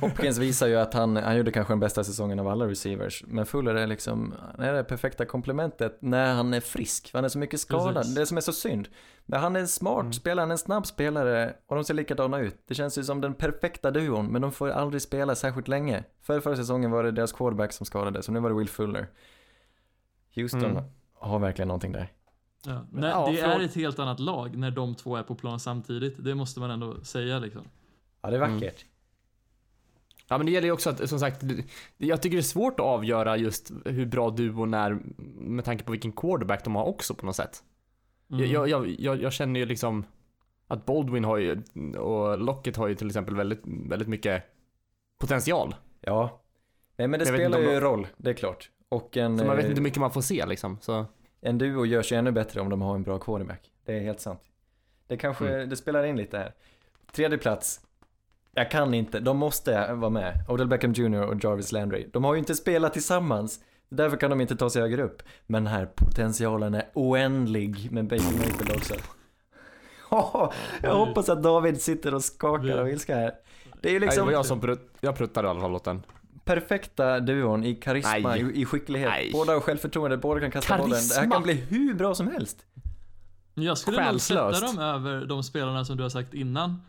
[0.00, 3.24] Hopkins visar ju att han, han gjorde kanske den bästa säsongen av alla receivers.
[3.26, 7.10] Men Fuller är liksom, han är det perfekta komplementet när han är frisk.
[7.10, 8.14] För han är så mycket skadad, Precis.
[8.14, 8.88] det som är så synd.
[9.26, 10.12] Men han är en smart Mm.
[10.12, 12.56] spelare, han är en snabb spelare och de ser likadana ut.
[12.68, 16.04] Det känns ju som den perfekta duon, men de får aldrig spela särskilt länge.
[16.22, 19.06] Förra, förra säsongen var det deras quarterback som skadades och nu var det Will Fuller.
[20.34, 20.82] Houston Mm.
[21.14, 22.12] har verkligen någonting där.
[22.66, 22.86] Ja.
[22.92, 26.24] Nej, Ja, det är ett helt annat lag när de två är på plan samtidigt.
[26.24, 27.62] Det måste man ändå säga liksom.
[28.22, 28.60] Ja, det är Mm.
[30.32, 31.42] Ja men det gäller ju också att, som sagt,
[31.96, 34.98] jag tycker det är svårt att avgöra just hur bra duon är
[35.40, 37.62] med tanke på vilken quarterback de har också på något sätt.
[38.32, 38.50] Mm.
[38.50, 40.04] Jag, jag, jag, jag känner ju liksom
[40.66, 41.62] att Baldwin har ju,
[41.98, 44.42] och Lockett har ju till exempel väldigt, väldigt mycket
[45.18, 45.74] potential.
[46.00, 46.40] Ja.
[46.96, 48.70] Nej men det vet spelar ju de- roll, det är klart.
[48.88, 50.78] Och en, Så man vet eh, inte hur mycket man får se liksom.
[50.80, 51.06] Så,
[51.40, 53.70] en duo görs ju ännu bättre om de har en bra quarterback.
[53.84, 54.40] Det är helt sant.
[55.06, 55.68] Det kanske, Mm.
[55.68, 56.54] det spelar in lite här.
[57.12, 57.80] Tredje plats.
[58.54, 60.44] Jag kan inte, de måste vara med.
[60.48, 62.06] Odell Beckham Jr och Jarvis Landry.
[62.12, 63.60] De har ju inte spelat tillsammans.
[63.88, 65.22] Därför kan de inte ta sig högre upp.
[65.46, 68.94] Men den här potentialen är oändlig med Baker Mayfield också.
[70.10, 73.32] Ja, jag hoppas att David sitter och skakar av ilska här.
[73.82, 75.74] Det är ju Nej, det liksom var jag som prutt, jag pruttade i alla fall
[75.74, 76.02] åt den.
[76.44, 78.40] perfekta duon i karisma, Nej.
[78.40, 79.08] i, i skicklighet.
[79.08, 79.30] Nej.
[79.32, 80.90] Båda har självförtroende, båda kan kasta bollen.
[80.90, 81.34] Det här Karisma.
[81.34, 82.66] kan bli hur bra som helst.
[83.54, 86.82] Jag skulle nog sätta dem över de spelarna som du har sagt innan.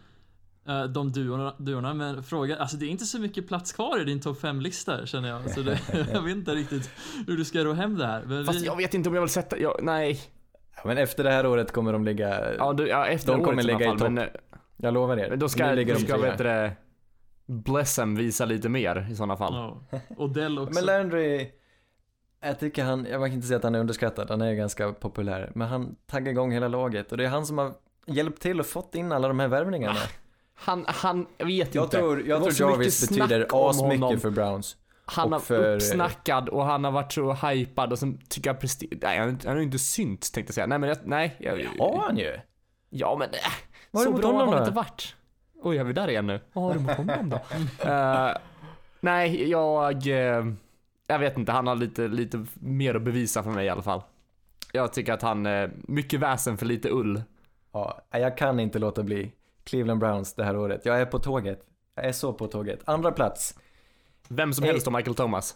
[0.68, 4.04] Eh, De duorna, duorna, men fråga, alltså det är inte så mycket plats kvar i
[4.04, 5.52] din topp 5-lista känner jag.
[5.52, 5.80] Så det,
[6.14, 6.92] jag vet inte riktigt
[7.28, 8.24] hur du ska ro hem det här.
[8.26, 10.20] Men Fast vi, jag vet inte om jag vill sätta, jag, nej.
[10.76, 13.46] Ja, men efter det här året kommer de ligga, Ja, du, ja efter De året
[13.46, 14.12] kommer ligga i topp.
[14.12, 14.30] men,
[14.78, 15.30] jag lovar er.
[15.30, 16.78] men då ska, Nu då ligger de ska vet
[17.46, 19.54] Blessem visa lite mer i sådana fall.
[19.92, 20.00] ja.
[20.18, 20.74] Odell också.
[20.74, 21.52] Men Landry,
[22.42, 24.94] jag tycker han, jag kan inte säga att han är underskattad, han är ju ganska
[24.94, 25.52] populär.
[25.56, 27.74] Men han taggar igång hela laget och det är han som har
[28.06, 30.00] hjälpt till och fått in alla de här värvningarna.
[30.56, 31.98] Han, han, jag vet jag inte.
[31.98, 34.78] tror, Det jag tror Jarvis betyder asmycket för Browns.
[35.06, 38.88] Han har för- uppsnackad och han har varit så hypad och sen tycker jag prester...
[39.02, 40.68] Nej, han han har ju inte synts tänkte jag säga.
[40.68, 41.36] Nej men jag, nej.
[41.40, 42.40] Jag, Ja han ju.
[42.90, 43.36] Ja men äh,
[43.92, 45.16] Vad har så bra har han inte varit.
[45.64, 46.40] Oj, är vi där igen nu?
[46.54, 47.40] Vad har du mot honom då?
[47.90, 48.32] Eh,
[49.00, 50.08] nej, jag...
[50.08, 50.46] eh,
[51.08, 54.02] jag vet inte, han har lite, lite mer att bevisa för mig i alla fall.
[54.74, 57.22] Jag tycker att han är mycket väsen för lite ull.
[57.74, 59.32] Ja, jag kan inte låta bli.
[59.64, 60.86] Cleveland Browns det här året.
[60.86, 61.66] Jag är på tåget.
[61.96, 62.80] Jag är så på tåget.
[62.86, 63.56] Andra plats.
[64.28, 65.56] Vem som helst om Michael Thomas.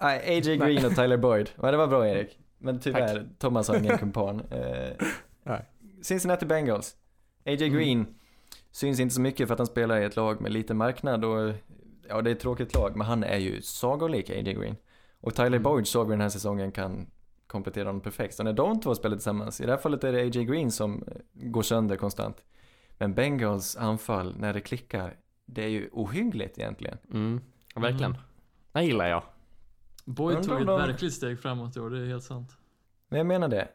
[0.00, 1.50] Nej, AJ Green och Tyler Boyd.
[1.62, 2.38] Ja, det var bra Erik.
[2.58, 4.42] Men tyvärr, Thomas har ingen kumpan.
[4.50, 5.60] Eh.
[6.02, 6.96] Cincinnati Bengals.
[7.44, 8.06] AJ Green
[8.70, 11.52] syns inte så mycket för att han spelar i ett lag med liten marknad och
[12.08, 14.76] ja, det är ett tråkigt lag, men han är ju sagolik AJ Green.
[15.20, 17.06] Och Tyler Boyd såg vi den här säsongen kan
[17.46, 18.34] komplettera honom perfekt.
[18.34, 21.04] Så när de två spelar tillsammans, i det här fallet är det AJ Green som
[21.06, 22.36] eh, går sönder konstant.
[22.98, 26.98] Men Bengals anfall, när det klickar, det är ju ohyggligt egentligen.
[27.12, 27.40] Mm,
[27.74, 28.10] verkligen.
[28.12, 28.22] Mm.
[28.72, 29.22] Det gillar jag.
[30.04, 32.56] Boyd tog ett de- verkligt steg framåt i år, det är helt sant.
[33.08, 33.68] Men jag menar det.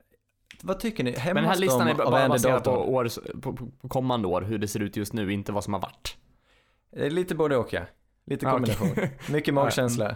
[0.62, 1.12] Vad tycker ni?
[1.12, 3.10] Hemma Men den här listan är bara baserad på, år,
[3.42, 6.18] på, på, kommande år, hur det ser ut just nu, inte vad som har varit.
[6.92, 7.82] Det är Lite både och ja.
[8.26, 8.88] Lite Ah, kombination.
[8.92, 9.18] okej.
[9.32, 10.16] Mycket magkänsla.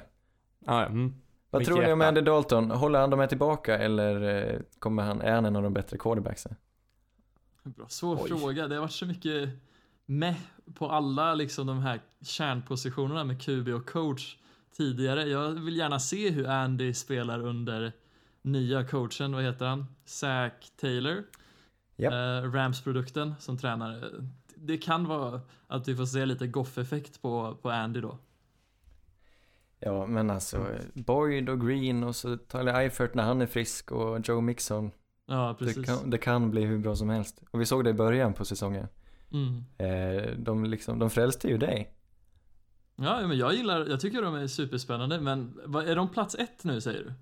[0.66, 1.14] Ja, ja, mm.
[1.50, 2.02] Vad Mycket tror ni om.
[2.02, 2.72] Andy Dalton?
[2.72, 4.22] Håller han dem här tillbaka eller
[4.54, 6.56] eh, kommer han, är han en av de bättre quarterbacksen?
[7.66, 8.30] Bra, svår Oj.
[8.30, 8.68] fråga.
[8.68, 9.50] Det har varit så mycket
[10.06, 10.36] med
[10.74, 14.38] på alla liksom de här kärnpositionerna med QB och coach
[14.78, 15.24] tidigare.
[15.24, 17.94] Jag vill gärna se hur Andy spelar under
[18.42, 19.86] nya coachen, vad heter han?
[20.06, 21.24] Zach Taylor.
[21.96, 22.14] Japp.
[22.14, 24.10] Eh, Rams-produkten som tränare.
[24.56, 28.18] Det kan vara att vi får se lite goff-effekt på, på Andy då.
[29.80, 34.30] Ja, men alltså Boyd och Green och så Tyler Eifert när han är frisk och
[34.30, 34.92] Joe Mixon.
[35.26, 35.76] Ja, precis.
[35.76, 37.44] Det kan, det kan bli hur bra som helst.
[37.52, 38.88] Och vi såg det i början på säsongen.
[39.32, 39.64] Mm.
[39.78, 41.92] Eh, de, liksom, de frälste ju dig.
[42.96, 46.82] Ja, men jag gillar, jag tycker de är superspännande, men är de plats ett nu
[46.82, 47.14] säger du?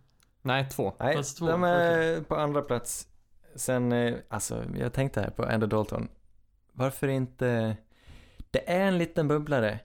[0.41, 0.93] Nej, två.
[0.99, 3.07] Nej, Plats två, de är på andra plats.
[3.55, 6.07] Sen, eh, alltså jag tänkte här på Andy Dalton.
[6.71, 7.77] Varför inte...
[8.51, 9.79] Det är en liten bubblare.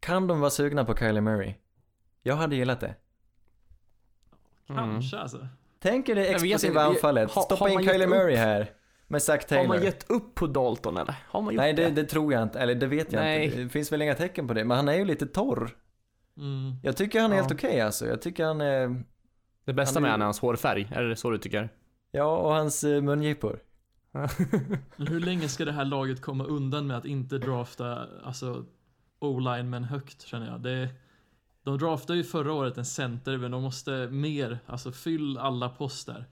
[0.00, 1.54] Kan de vara sugna på Kylie Murray?
[2.22, 2.94] Jag hade gillat det.
[4.66, 5.48] Kanske alltså.
[5.82, 7.30] Tänk er det explosiva anfallet.
[7.30, 8.38] har- Stoppa har in Kylie Murray upp?
[8.38, 8.70] här.
[9.08, 9.68] med Zach Har Taylor.
[9.68, 11.14] man gett upp på Dalton eller?
[11.28, 11.90] Har man gjort Nej, det, det?
[11.90, 12.60] det tror jag inte.
[12.60, 13.44] Eller det vet jag Nej.
[13.44, 13.56] inte.
[13.62, 14.64] Det finns väl inga tecken på det.
[14.64, 15.70] Men han är ju lite torr.
[16.36, 16.74] Mm.
[16.82, 17.42] Jag tycker han är Ja.
[17.42, 18.06] helt okej alltså.
[18.06, 19.02] Jag tycker han är...
[19.64, 21.68] Det bästa Han är- med han är hans hårfärg, är det så du tycker?
[22.12, 23.58] Ja, och hans uh, mungipor.
[24.96, 28.64] Men hur länge ska det här laget komma undan med att inte drafta alltså,
[29.18, 30.60] o-linemen högt känner jag.
[30.60, 30.88] Det,
[31.62, 36.24] de draftade ju förra året en center men de måste mer, alltså fyll alla poster.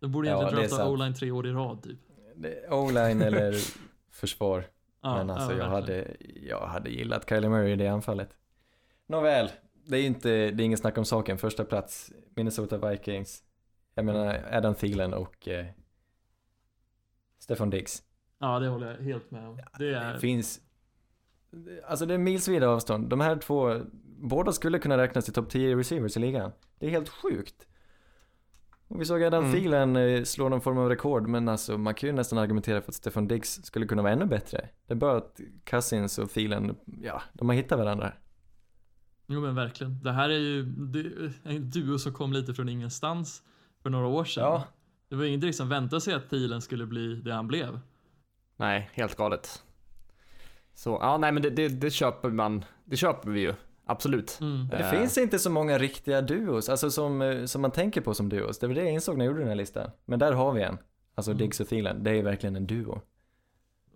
[0.00, 1.98] De borde egentligen det drafta o-line tre år i rad typ.
[2.36, 3.54] Det- O-line eller
[4.10, 4.64] försvar.
[5.02, 8.36] Ja, Men alltså ja, jag, hade, jag hade gillat Kyler Murray i det anfallet.
[9.06, 9.50] Nåväl,
[9.84, 11.38] det är inte, det är ingen snack om saken.
[11.38, 13.42] Första plats, Minnesota Vikings.
[13.94, 15.66] Jag menar Adam Thielen och eh,
[17.38, 18.02] Stefan Diggs.
[18.38, 19.56] Ja, det håller jag helt med om.
[19.56, 20.60] Det Det är, finns,
[21.86, 23.08] alltså det är milsvida avstånd.
[23.08, 23.80] De här två,
[24.22, 26.52] båda skulle kunna räknas till topp 10 receivers i ligan.
[26.78, 27.66] Det är helt sjukt.
[28.88, 29.56] Och vi såg Adam Mm.
[29.56, 32.88] Thielen eh, slå någon form av rekord, men alltså man kan ju nästan argumentera för
[32.88, 34.68] att Stefan Diggs skulle kunna vara ännu bättre.
[34.86, 38.12] Det är bara att Cousins och Thielen, ja, de har hittat varandra.
[39.26, 40.02] jo men verkligen.
[40.02, 40.60] Det här är ju
[41.42, 43.42] en duo som kom lite från ingenstans
[43.82, 44.44] för några år sedan.
[44.44, 44.64] Ja.
[45.08, 47.80] Det var ingen direkt som väntade sig att Thielen skulle bli det han blev.
[48.56, 49.62] Nej, helt galet.
[50.74, 53.54] Så, ja nej men det, det, det köper man, det köper vi ju.
[53.92, 54.38] Absolut.
[54.40, 54.56] Mm.
[54.58, 54.90] Men det Eh.
[54.90, 58.58] finns inte så många riktiga duos, alltså som, eh, som man tänker på som duos.
[58.58, 59.90] Det var det jag insåg när jag gjorde den här listan.
[60.04, 60.78] Men där har vi en.
[61.14, 61.38] Alltså Mm.
[61.38, 63.00] Diggs och Thielen, det är verkligen en duo.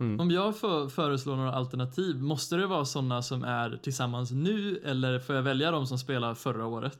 [0.00, 0.20] Mm.
[0.20, 5.18] Om jag får föreslå några alternativ, måste det vara sådana som är tillsammans nu eller
[5.18, 6.98] får jag välja de som spelar förra året?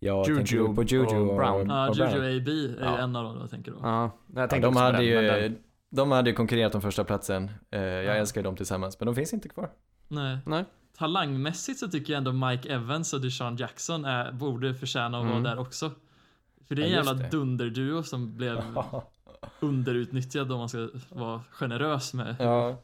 [0.00, 1.68] Jag Juju på Juju och och, Brown.
[1.68, 2.36] Ja, och Juju.
[2.40, 2.98] AB är Ja.
[2.98, 3.78] en av dem jag tänker då.
[3.82, 5.58] Ja, jag Ja, tänkte de, också på hade den, ju, den,
[5.90, 7.50] de hade ju konkurrerat om första platsen.
[7.70, 8.12] Eh, jag Ja.
[8.12, 9.70] älskar ju dem tillsammans, men de finns inte kvar.
[10.08, 10.38] Nej.
[10.46, 10.64] Nej.
[10.98, 15.42] Talangmässigt så tycker jag ändå Mike Evans och Deshaun Jackson är, borde förtjäna att Mm.
[15.42, 15.90] vara där också.
[16.68, 17.30] För det är en Ja, jävla det.
[17.30, 18.62] dunderduo som blev
[19.60, 22.36] underutnyttjad om man ska vara generös med.
[22.38, 22.76] ja,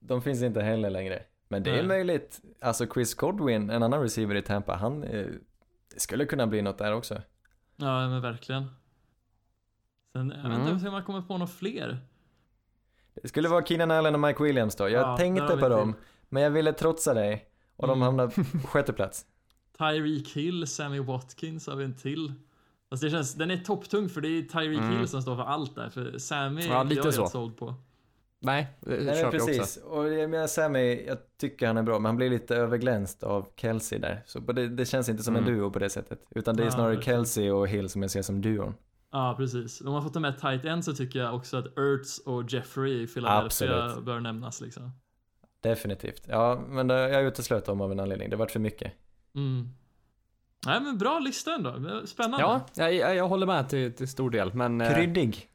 [0.00, 1.22] de finns inte heller längre.
[1.48, 1.86] Men det är Nej.
[1.86, 2.40] möjligt.
[2.60, 5.26] Alltså Chris Godwin, en annan receiver i Tampa, han eh,
[5.94, 7.22] det skulle kunna bli något där också.
[7.76, 8.64] Ja, men verkligen.
[10.12, 10.68] Sen, jag vet Mm.
[10.74, 11.98] inte om man kommer på några fler.
[13.22, 14.88] Det skulle vara Keenan Allen och Mike Williams då.
[14.88, 15.92] Jag Ja, tänkte på till.
[16.34, 17.44] Men jag ville trotsa dig.
[17.76, 18.02] Och de Mm.
[18.02, 19.26] hamnade på sjätte plats.
[19.78, 22.32] Tyreek Hill, Sammy Watkins har vi en till.
[22.90, 24.98] Fast det känns, den är topptung för det är Tyreek Mm.
[24.98, 25.88] Hill som står för allt där.
[25.90, 27.20] För Sammy Ja, är lite jag så.
[27.20, 27.74] helt såld på.
[28.40, 29.46] nej, det Nej köper jag också.
[29.46, 29.76] precis.
[29.76, 33.48] Och jag menar Sammy, jag tycker han är bra, men han blir lite överglänst av
[33.56, 34.22] Kelsey där.
[34.26, 35.54] Så det, det känns inte som en Mm.
[35.58, 36.24] duo på det sättet.
[36.30, 37.16] Utan det är Ja, snarare verkligen.
[37.18, 38.74] Kelsey och Hill som jag ser som duon.
[39.12, 39.80] Ja, precis.
[39.80, 43.02] Om man får ta med tight end så tycker jag också att Ertz och Jeffrey
[43.02, 44.04] i Philadelphia Absolut.
[44.06, 44.90] bör nämnas liksom.
[45.64, 46.22] Definitivt.
[46.28, 48.30] Ja, men det, jag uteslöt dem av en anledning.
[48.30, 48.92] Det vart för mycket.
[49.34, 49.68] Mm.
[50.66, 52.02] Nej men bra lista ändå.
[52.06, 52.40] Spännande.
[52.74, 55.48] Ja, jag, jag, håller med till, till stor del, men, eh, Kryddig.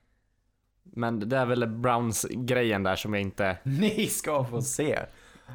[0.84, 3.58] men det är väl Browns grejen där som jag inte...
[3.64, 5.00] Ni ska få se.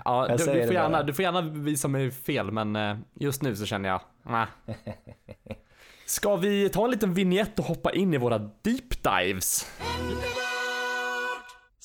[0.04, 3.56] Ja, du, du, får gärna, du får gärna visa mig fel, men eh, just nu
[3.56, 4.46] så känner jag, nah.
[6.06, 9.66] Ska vi ta en liten vignett och hoppa in i våra deep dives?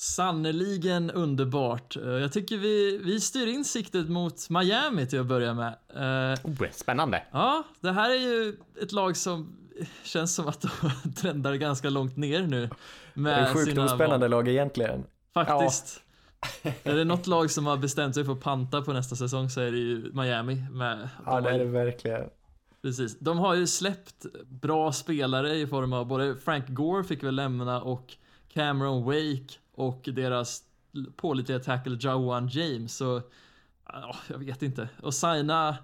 [0.04, 1.96] Sannerligen underbart.
[1.96, 5.74] Eh, Jag tycker vi, vi styr in siktet mot Miami till att börja med.
[6.32, 7.22] Eh, Oh, spännande.
[7.32, 9.56] Ja, det här är ju ett lag som
[10.04, 10.60] känns som att
[11.04, 12.60] de trendar ganska långt ner nu.
[13.14, 14.30] Det Med är sjukt sina ospännande val.
[14.30, 15.04] lag egentligen.
[15.34, 16.02] Faktiskt.
[16.82, 19.60] Är det något lag som har bestämt sig för att panta på nästa säsong så
[19.60, 20.64] är det ju Miami.
[20.70, 22.24] Med, Ja, de det är det verkligen.
[22.82, 23.18] Precis.
[23.18, 27.80] De har ju släppt bra spelare i form av både Frank Gore fick väl lämna
[27.82, 28.14] och
[28.54, 29.54] Cameron Wake
[29.88, 30.62] och deras
[31.16, 32.96] pålitliga tackle Jawan James.
[32.96, 33.22] Så,
[33.88, 34.88] ja, jag vet inte.
[35.02, 35.76] Och signa,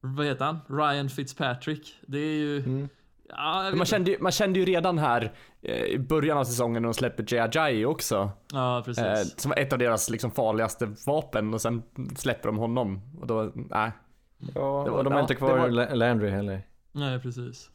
[0.00, 0.58] vad heter han?
[0.68, 1.94] Ryan Fitzpatrick.
[2.06, 2.58] Det är ju...
[2.58, 2.88] Mm.
[3.28, 6.88] Ja, Man kände, ju, man kände ju redan här eh, i början av säsongen när
[6.88, 8.30] de släppte Jay också.
[8.52, 9.04] Ja, precis.
[9.04, 11.82] Eh, som var ett av deras liksom farligaste vapen och sen
[12.16, 13.00] släpper de honom.
[13.20, 13.90] Och då, nej.
[14.38, 16.62] Ja, Det var- och de har ja, inte kvar var- La- Landry heller.
[16.92, 17.70] Nej, precis.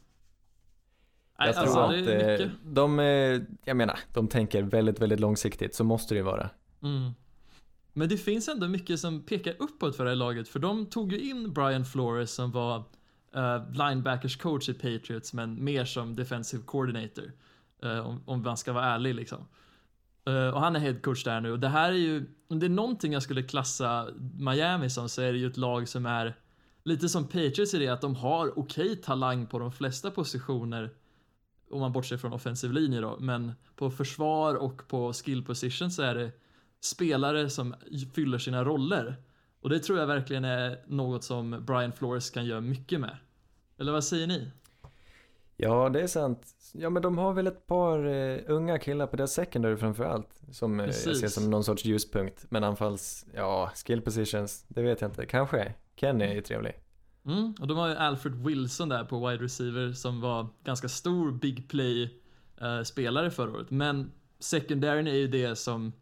[1.40, 5.74] Nej, Jag tror alltså, att eh, de, eh, jag menar, de tänker väldigt, väldigt långsiktigt.
[5.74, 6.50] Så måste det ju vara.
[6.82, 7.10] Mm.
[7.92, 11.12] Men det finns ändå mycket som pekar uppåt för det här laget, för de tog
[11.12, 12.78] ju in Brian Flores som var
[13.36, 17.32] uh, linebackers coach i Patriots, men mer som defensive coordinator.
[17.82, 19.46] eh, om, om man ska vara ärlig liksom.
[20.26, 22.66] Eh, och han är head coach där nu och det här är ju, om det
[22.66, 26.36] är någonting jag skulle klassa Miami som så är det ju ett lag som är
[26.84, 30.90] lite som Patriots i det att de har okej talang på de flesta positioner
[31.70, 36.02] om man bortser från offensiv linje då, men på försvar och på skill position så
[36.02, 36.30] är det
[36.80, 37.74] spelare som
[38.14, 39.16] fyller sina roller.
[39.60, 43.16] Och det tror jag verkligen är något som Brian Flores kan göra mycket med.
[43.78, 44.50] Eller vad säger ni?
[45.56, 46.46] Ja, det är sant.
[46.72, 50.40] Ja, men de har väl ett par eh, unga killar på deras secondary framförallt.
[50.50, 52.46] Som eh, jag ser som någon sorts ljuspunkt.
[52.48, 55.26] Men anfalls, ja, skill positions, det vet jag inte.
[55.26, 55.74] Kanske.
[55.96, 56.74] Kenny är ju trevlig.
[57.26, 61.32] Mm, och de har ju Alfred Wilson där på wide receiver som var ganska stor
[61.32, 62.20] big play
[62.60, 63.70] eh, spelare förra året.
[63.70, 65.92] Men secondaryn är ju det som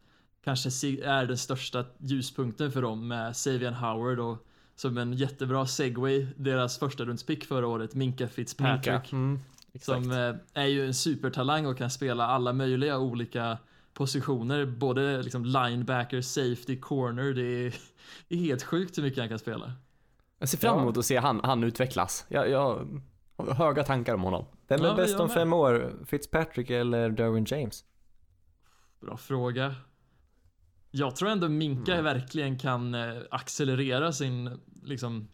[0.44, 6.26] kanske är den största ljuspunkten för dem med Savian Howard och som en jättebra segway,
[6.36, 9.12] deras första rundspick förra året, Minka Fitzpatrick.
[9.12, 9.16] Minka.
[9.16, 9.40] Mm.
[9.80, 13.58] Som eh, är ju en supertalang och kan spela alla möjliga olika
[13.92, 14.66] positioner.
[14.66, 17.32] Både liksom linebacker, safety, corner.
[17.32, 17.74] Det är,
[18.28, 19.72] det är helt sjukt hur mycket han kan spela.
[20.38, 20.82] Jag ser fram Ja.
[20.82, 22.26] emot att se han, han utvecklas.
[22.28, 22.60] Jag, jag
[23.36, 24.44] har höga tankar om honom.
[24.68, 25.34] Vem är Ja, bäst jag om med.
[25.34, 25.92] fem år?
[26.06, 27.84] Fitzpatrick eller Derwin James?
[29.00, 29.74] Bra fråga.
[30.90, 32.04] Jag tror ändå Minka Mm.
[32.04, 35.28] verkligen kan eh, accelerera sin liksom,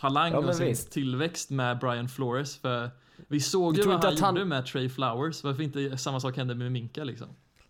[0.00, 0.92] talang Ja, men och sin visst.
[0.92, 2.56] tillväxt med Brian Flores.
[2.56, 2.90] För
[3.28, 5.44] vi såg ju tror vad inte han, att han- gjorde med Trey Flowers.
[5.44, 7.28] Varför inte samma sak hände med Minka liksom?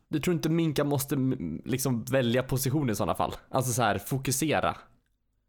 [0.09, 3.33] Du tror inte Minka måste mm, liksom välja position i sådana fall?
[3.49, 4.77] Alltså så här, fokusera.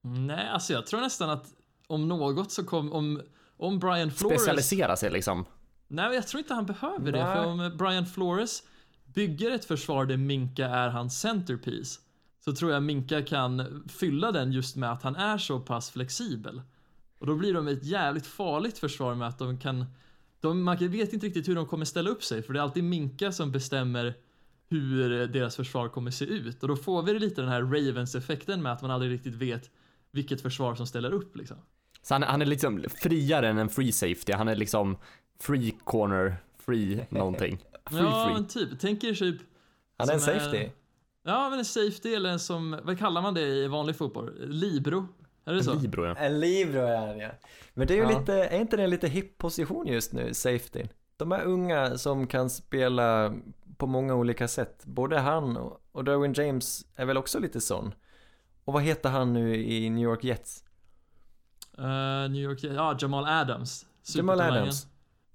[0.01, 1.45] Nej, alltså jag tror nästan att
[1.87, 3.21] om något så kom, om,
[3.57, 5.45] om Brian Flores Specialisera sig liksom.
[5.87, 7.23] Nej, jag tror inte han behöver det.
[7.23, 7.35] Nej.
[7.35, 8.63] För om Brian Flores
[9.05, 11.99] bygger ett försvar där Minka är hans centerpiece
[12.45, 16.61] så tror jag Minka kan fylla den just med att han är så pass flexibel.
[17.19, 19.85] Och då blir de ett jävligt farligt försvar med att de kan
[20.39, 22.83] de, man vet inte riktigt hur de kommer ställa upp sig för det är alltid
[22.83, 24.13] Minka som bestämmer
[24.69, 28.73] hur deras försvar kommer se ut och då får vi lite den här Ravens-effekten med
[28.73, 29.69] att man aldrig riktigt vet
[30.11, 31.57] vilket försvar som ställer upp liksom.
[32.01, 34.33] Så han, han är liksom friare än en free safety.
[34.33, 34.97] Han är liksom
[35.39, 37.57] free corner, free någonting.
[37.89, 38.33] Free ja, free.
[38.33, 38.69] men typ.
[38.79, 39.37] Tänk er typ
[39.97, 40.69] Han är en Som är- safety.
[41.23, 44.33] Ja, men en safety eller en som, vad kallar man det i vanlig fotboll?
[44.47, 45.07] Libro?
[45.45, 45.73] Är det så?
[45.73, 46.15] Libro ja.
[46.15, 47.29] En libero är han ja.
[47.73, 48.19] Men det är ju Ja.
[48.19, 50.83] lite, är inte det en lite hipp position just nu, safety?
[51.17, 53.33] De är unga som kan spela
[53.77, 54.85] på många olika sätt.
[54.85, 55.57] Både han
[55.91, 57.93] och, Derwin James är väl också lite sån.
[58.65, 60.63] Och vad heter han nu i New York Jets?
[61.77, 63.85] Eh, New York, ja, Jamal Adams.
[64.15, 64.41] Jamal.
[64.41, 64.87] Adams.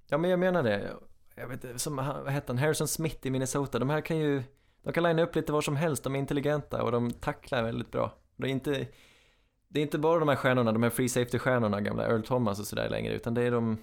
[0.07, 0.93] Ja men jag menar det.
[1.35, 2.57] Jag vet inte, som, vad heter han?
[2.57, 3.79] Harrison Smith i Minnesota.
[3.79, 4.43] De här kan ju,
[4.83, 6.03] de kan linea upp lite var som helst.
[6.03, 8.13] De är intelligenta och de tacklar väldigt bra.
[8.35, 8.87] Det är inte,
[9.67, 12.67] det är inte bara de här stjärnorna, de här free safety-stjärnorna, gamla Earl Thomas och
[12.67, 13.77] sådär längre, utan det är de,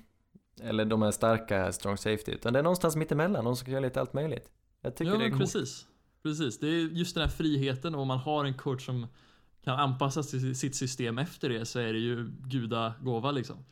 [0.63, 3.85] eller de här starka strong safety, utan det är någonstans mittemellan, de som kan göra
[3.85, 4.51] lite allt möjligt.
[4.81, 5.41] Jag tycker Ja, det är coolt.
[5.41, 5.87] precis.
[6.23, 9.07] Precis, det är just den här friheten och man har en coach som
[9.65, 13.65] kan anpassa sitt system efter det så är det ju gudagåva liksom.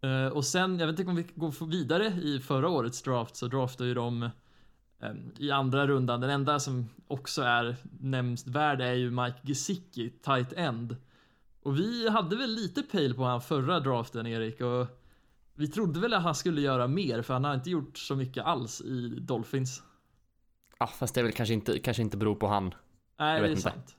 [0.00, 3.46] Eh, och sen, jag vet inte om vi går vidare i förra årets draft så
[3.46, 8.92] draftade ju de eh, i andra rundan, den enda som också är nämnst värd är
[8.94, 10.96] ju Mike Gesicki, tight end.
[11.62, 14.86] Och vi hade väl lite pejl på han förra draften Erik och
[15.54, 18.44] vi trodde väl att han skulle göra mer för han har inte gjort så mycket
[18.44, 19.82] alls i Dolphins.
[20.78, 22.74] Ja, fast det är väl kanske inte, kanske inte beror på han.
[23.18, 23.62] Nej, Jag det är inte.
[23.62, 23.96] sant.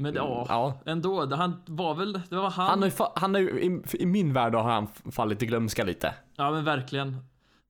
[0.00, 0.80] Men ja, Ja.
[0.86, 1.34] ändå.
[1.34, 2.66] Han var väl, det var han.
[2.68, 6.14] Han har han har i, i min värld har han fallit i glömska lite.
[6.36, 7.16] Ja, men verkligen.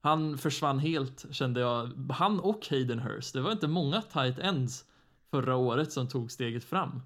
[0.01, 1.91] Han försvann helt kände jag.
[2.13, 3.33] Han och Hayden Hurst.
[3.35, 4.85] Det var inte många tight ends
[5.31, 7.03] förra året som tog steget fram.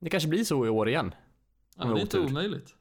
[0.00, 1.14] Det kanske blir så i år igen.
[1.76, 2.74] Ja, men det är inte omöjligt.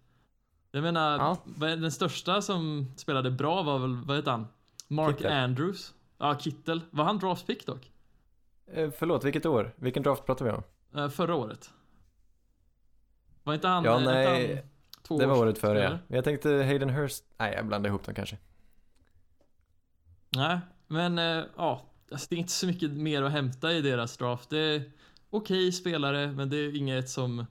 [0.72, 1.38] Jag menar, Ja.
[1.76, 4.48] den största som spelade bra var väl, vad heter han?
[4.88, 5.32] Mark Kittel.
[5.32, 5.94] Andrews.
[6.18, 6.82] Ja, Kittel.
[6.92, 7.92] Var han draftpick dock?
[8.74, 9.74] Eh, förlåt, vilket år?
[9.76, 10.64] Vilken draft pratar vi om?
[10.95, 11.73] Eh, förra året.
[13.43, 13.84] Var inte han...
[13.84, 14.63] Ja, eh, inte nej, han
[15.03, 16.15] två det var året före ja.
[16.15, 18.38] Jag tänkte Hayden Hurst, nej jag blandade ihop dem kanske.
[20.29, 24.17] Nej, men eh, ja, alltså, det är inte så mycket mer att hämta i deras
[24.17, 24.49] draft.
[24.49, 24.91] Det är
[25.29, 27.45] okej spelare, men det är inget som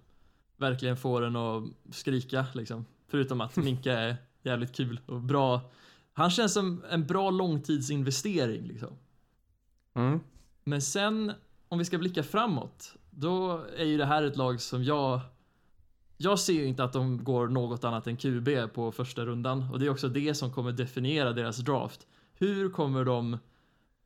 [0.57, 2.85] verkligen får en att skrika liksom.
[3.09, 5.61] Förutom att Minka är jävligt kul och bra.
[6.13, 8.99] Han känns som en bra långtidsinvestering liksom.
[9.95, 10.21] Mm.
[10.65, 11.33] Men sen,
[11.69, 15.21] om vi ska blicka framåt, då är ju det här ett lag som jag
[16.17, 19.79] jag ser ju inte att de går något annat än QB på första rundan och
[19.81, 22.07] det är också det som kommer definiera deras draft.
[22.35, 23.39] Hur kommer de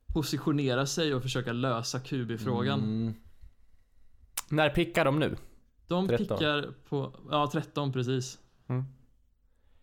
[0.07, 2.81] positionera sig och försöka lösa QB-frågan?
[2.81, 3.15] Mm,
[4.49, 5.37] När pickar de nu?
[5.89, 6.27] De 13.
[6.39, 8.39] pickar på, ja 13 precis.
[8.67, 8.85] Mm.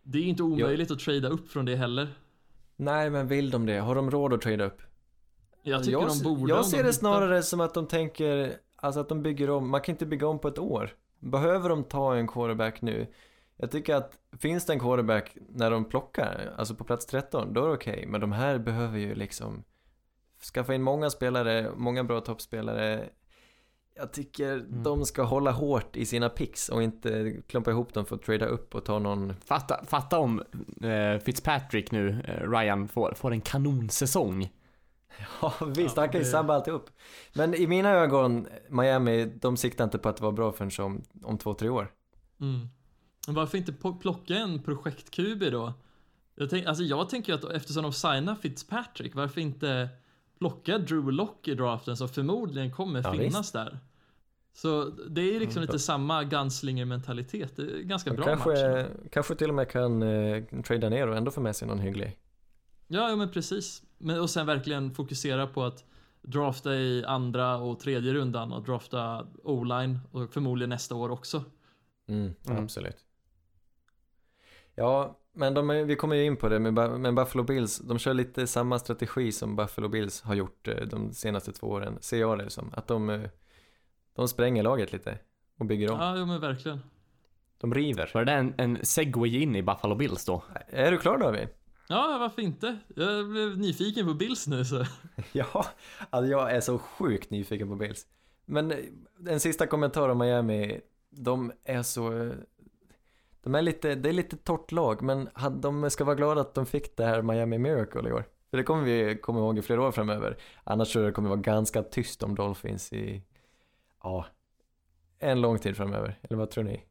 [0.04, 2.08] Det är inte omöjligt att trada upp från det heller.
[2.76, 3.80] nej men vill de det?
[3.80, 4.82] Har de råd att trada upp?
[5.64, 8.54] Jag tycker jag, de borde Jag ser de det hittar- snarare som att de tänker,
[8.84, 10.90] alltså att de bygger om, man kan inte bygga om på ett år.
[11.20, 13.08] Behöver de ta en quarterback nu?
[13.58, 17.64] Jag tycker att finns det en quarterback när de plockar, alltså på plats 13, då
[17.64, 18.06] är det okej.
[18.08, 19.64] Men de här behöver ju liksom
[20.54, 23.10] skaffa in många spelare, många bra toppspelare.
[23.96, 24.84] Jag tycker Mm.
[24.84, 28.46] de ska hålla hårt i sina picks och inte klumpa ihop dem för att trada
[28.46, 30.44] upp och ta någon Fatta, fatta om
[30.84, 34.50] eh, Fitzpatrick nu, eh, Ryan, får, får en kanonsäsong.
[35.42, 36.90] Ja visst, han kan ju sabba alltihop.
[37.34, 41.38] Men i mina ögon, Miami, de siktar inte på att vara bra förrän om, om
[41.38, 41.92] två, tre år.
[42.42, 42.68] Mm.
[43.28, 45.74] Men varför inte plocka en projekt-QB då?
[46.36, 49.90] Jag, tänk, alltså jag tänker att eftersom de signar Fitzpatrick, varför inte
[50.40, 53.80] plocka Drew Lock i draften som förmodligen kommer Ja, finnas där?
[54.56, 55.68] Så det är ju liksom Mm.
[55.72, 57.56] lite samma Gunslinger-mentalitet.
[57.56, 58.44] Det är ganska De bra match.
[58.44, 61.80] kanske, kanske till och med kan eh, trada ner och ändå få med sig någon
[61.80, 62.18] hygglig.
[62.88, 63.84] Ja, ja men precis.
[64.04, 65.84] Men, och sen verkligen fokusera på att
[66.22, 71.44] drafta i andra och tredje rundan och drafta o-line och förmodligen nästa år också.
[72.08, 72.64] Mm, Mm.
[72.64, 72.98] absolut.
[74.76, 77.78] Ja, men de, är- vi kommer ju in på det med Buffalo Bills.
[77.80, 81.98] De kör lite samma strategi som Buffalo Bills har gjort eh, de senaste två åren,
[82.02, 82.72] ser jag det som.
[82.74, 83.22] Att de, eh,
[84.16, 85.18] de spränger laget lite
[85.60, 86.00] och bygger om.
[86.00, 86.80] Ja, jo, men verkligen.
[87.58, 88.12] De river.
[88.14, 90.44] Var det en, en segway in i Buffalo Bills då?
[90.68, 91.48] Är du klar David?
[91.88, 92.78] Ja, varför inte?
[92.96, 94.86] Jag blev nyfiken på Bills nu så.
[95.32, 95.66] Ja,
[96.10, 98.08] alltså jag är så sjukt nyfiken på Bills.
[98.46, 98.78] Men eh,
[99.28, 100.82] en sista kommentar om Miami.
[101.10, 102.24] De är så...
[102.24, 102.34] Eh,
[103.44, 106.66] de är lite, det är lite torrt lag, men de ska vara glada att de
[106.66, 108.26] fick det här Miami Miracle i år.
[108.50, 110.38] För det kommer vi komma ihåg i flera år framöver.
[110.64, 113.24] Annars tror jag det kommer vara ganska tyst om Dolphins i,
[114.04, 114.26] ja,
[115.20, 116.20] en lång tid framöver.
[116.22, 116.84] Eller vad tror ni?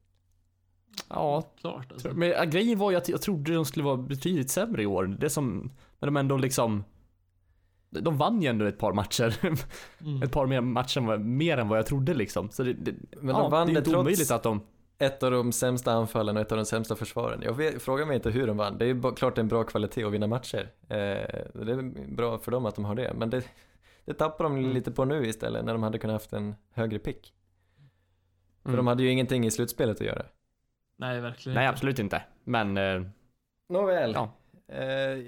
[1.09, 2.09] Ja, Klart alltså.
[2.15, 5.17] men grejen var ju att jag trodde de skulle vara betydligt sämre i år.
[5.21, 6.85] Det som, men de ändå liksom
[7.91, 9.35] de vann ju ändå ett par matcher.
[10.05, 10.23] Mm.
[10.23, 12.51] Ett par mer matcher mer än vad jag trodde liksom.
[12.51, 14.61] Så det, det, Men ja, de vann det är inte omöjligt att de...
[14.99, 17.43] ett av de sämsta anfallen och ett av de sämsta försvaren.
[17.43, 18.79] Jag vet, frågar mig inte hur de vann.
[18.79, 20.71] Det är ju klart det är en bra kvalitet att vinna matcher.
[20.89, 20.97] Eh,
[21.65, 23.15] det är bra för dem att de har det.
[23.15, 23.45] Men det,
[24.05, 24.71] det tappar de Mm.
[24.71, 27.35] lite på nu istället när de hade kunnat haft en högre pick.
[28.63, 28.77] För Mm.
[28.77, 30.23] de hade ju ingenting i slutspelet att göra.
[30.97, 32.23] Nej, verkligen Nej, absolut inte.
[32.45, 33.03] Men, eh,
[33.69, 34.13] Nåväl.
[34.15, 34.33] ja.
[34.75, 35.19] Eh,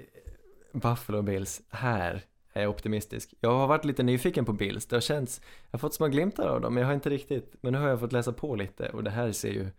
[0.73, 2.21] Buffalo Bills, här
[2.53, 3.33] är jag optimistisk.
[3.39, 4.85] Jag har varit lite nyfiken på Bills.
[4.85, 5.41] Det har känts,
[5.71, 7.89] jag har fått små glimtar av dem, men jag har inte riktigt, men nu har
[7.89, 9.69] jag fått läsa på lite och det här ser ju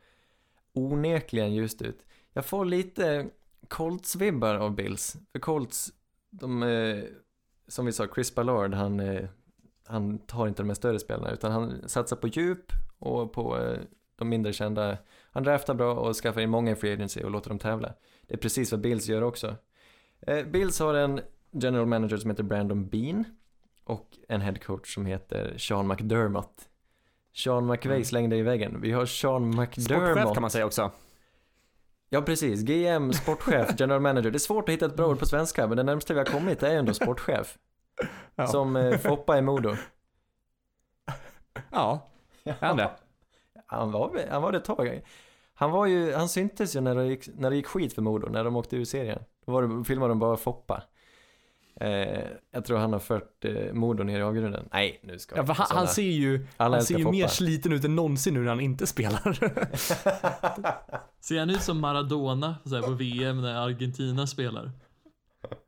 [0.72, 2.06] onekligen ljust ut.
[2.32, 3.26] Jag får lite
[3.68, 5.16] Colts-vibbar av Bills.
[5.32, 5.92] För Colts,
[6.30, 7.04] de, eh,
[7.68, 9.28] som vi sa, Chris Ballard, han, eh,
[9.86, 13.78] han tar inte de här större spelarna utan han satsar på djup och på eh,
[14.16, 14.98] de mindre kända.
[15.36, 17.92] Han draftar bra och skaffar in många i free agency och låter dem tävla.
[18.26, 19.56] Det är precis vad Bills gör också.
[20.26, 21.20] Eh, Bills har en
[21.52, 23.24] general manager som heter Brandon Bean
[23.84, 26.68] och en head coach som heter Sean McDermott.
[27.34, 28.04] Sean McVay Mm.
[28.04, 28.80] slängde i väggen.
[28.80, 30.34] Vi har Sean Sportchef McDermott.
[30.34, 30.90] kan man säga också.
[32.08, 32.62] Ja, precis.
[32.62, 34.30] GM, sportchef, general manager.
[34.30, 36.26] Det är svårt att hitta ett bra ord på svenska, men det närmaste vi har
[36.26, 37.58] kommit är ändå sportchef.
[38.34, 38.46] Ja.
[38.46, 39.74] Som eh, Foppa i Modo.
[41.70, 42.08] Ja,
[42.44, 42.90] är han det?
[43.66, 45.02] Han var, han var det ett tag.
[45.58, 48.28] Han var ju, han syntes ju när det gick, när det gick skit för Modo,
[48.28, 49.22] när de åkte ur serien.
[49.46, 50.82] Då var det, filmade de bara Foppa.
[51.80, 54.68] Eh, jag tror han har fört eh, Modo ner i avgrunden.
[54.72, 57.26] Nej, nu ska Ja, för han, såna- han ser ju, Alla han ser ju mer
[57.26, 59.38] sliten ut än någonsin nu när han inte spelar.
[61.20, 64.70] Ser han ut som Maradona så här, på VM när Argentina spelar?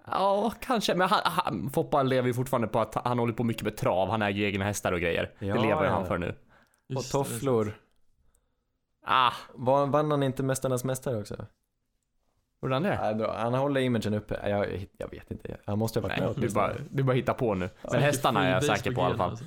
[0.07, 0.95] ja, kanske.
[0.95, 4.09] Men han, han, Foppa lever ju fortfarande på att han håller på mycket med trav.
[4.11, 5.35] Han äger ju egna hästar och grejer.
[5.39, 5.91] Ja, det lever ja.
[5.91, 6.29] han för nu.
[6.29, 6.35] Och
[6.95, 7.75] Just är tofflor.
[9.11, 11.47] Ah, Var, vann han inte Mästarnas Mästare också?
[12.63, 13.15] gjorde han det?
[13.19, 13.37] Bra.
[13.39, 14.49] Han håller imagen uppe.
[14.49, 15.57] Jag, jag vet inte.
[15.67, 16.67] Han måste ha varit med Nej, du åtminstone.
[16.69, 17.71] bara, du bara hittar på nu.
[17.93, 19.31] Men hästarna är jag säker på i alla fall.
[19.31, 19.45] alltså.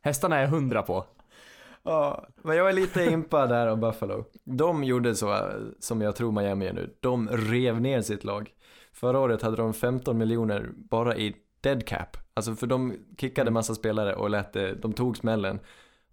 [0.00, 1.04] Hästarna är jag hundra på.
[1.82, 4.24] Ja, men jag är lite impad där av Buffalo.
[4.44, 5.40] De gjorde så
[5.80, 6.94] som jag tror Miami är nu.
[7.00, 8.50] De rev ner sitt lag.
[8.92, 12.16] Förra året hade de 15 miljoner bara i dead cap.
[12.34, 15.60] Alltså för de kickade massa spelare och lät det, de tog smällen.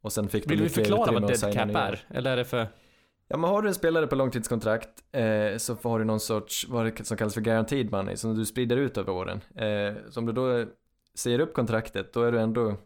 [0.05, 1.79] Och sen fick Vill du förklara vad att dead signa cap nya.
[1.79, 2.05] är?
[2.09, 2.67] Eller är det för...
[3.27, 6.85] Ja men har du en spelare på långtidskontrakt eh, så har du någon sorts, vad
[6.85, 9.41] det som kallas för guaranteed money, som du sprider ut över åren.
[9.55, 10.65] Eh, så om du då
[11.15, 12.77] säger upp kontraktet, då är du ändå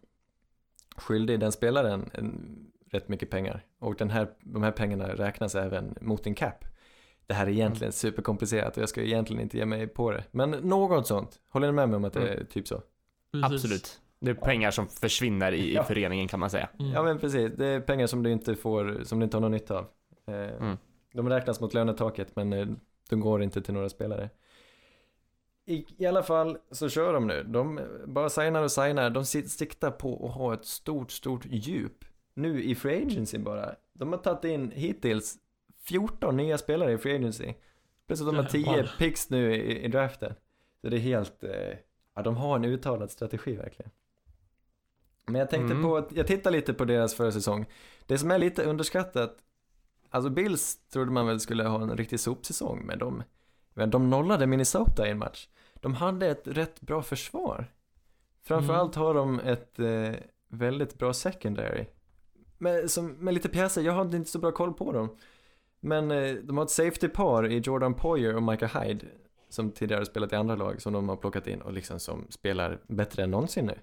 [0.96, 2.58] skyldig den spelaren en,
[2.92, 3.66] rätt mycket pengar.
[3.80, 6.66] Och den här, de här pengarna räknas även mot din cap.
[7.28, 10.24] Det här är egentligen superkomplicerat och jag ska egentligen inte ge mig på det.
[10.32, 11.40] Men något sånt.
[11.50, 12.82] Håller ni med mig om att det är typ så?
[13.32, 13.54] Precis.
[13.54, 14.00] Absolut.
[14.22, 15.84] Det är pengar som försvinner i, i Ja.
[15.84, 16.70] föreningen kan man säga.
[16.80, 16.92] Mm.
[16.92, 19.52] Ja men precis, det är pengar som du inte får, som du inte har någon
[19.52, 19.86] nytta av.
[20.28, 20.78] Eh, Mm.
[21.14, 22.68] De räknas mot lönetaket men eh,
[23.10, 24.30] de går inte till några spelare.
[25.66, 27.44] I, I alla fall så kör de nu.
[27.44, 29.10] De bara signar och signar.
[29.10, 32.06] De siktar på att ha ett stort, stort djup.
[32.34, 33.76] Nu i Free Agency bara.
[33.94, 35.38] De har tagit in hittills
[35.84, 37.54] 14 nya spelare i Free Agency.
[38.08, 38.96] Plus att de har 10 Jävlar.
[38.98, 40.34] picks nu i, i draften.
[40.82, 41.52] Så det är helt, eh,
[42.16, 43.92] ja de har en uttalad strategi verkligen.
[45.32, 45.84] Men jag tänkte Mm.
[45.84, 47.66] på, jag tittar lite på deras förra säsong.
[48.06, 49.38] Det som är lite underskattat,
[50.10, 53.24] alltså Bills trodde man väl skulle ha en riktig sopsäsong, men de,
[53.74, 55.48] men de nollade Minnesota i en match.
[55.76, 57.68] De hade ett rätt bra försvar.
[58.44, 60.12] Framförallt har de ett eh,
[60.48, 61.86] väldigt bra secondary.
[62.58, 65.16] Med, som, med lite pjäser, jag hade inte så bra koll på dem.
[65.80, 69.06] Men eh, de har ett safety-par i Jordan Poyer och Micah Hyde.
[69.50, 72.80] Som tidigare spelat i andra lag som de har plockat in och liksom som spelar
[72.88, 73.80] bättre än någonsin nu.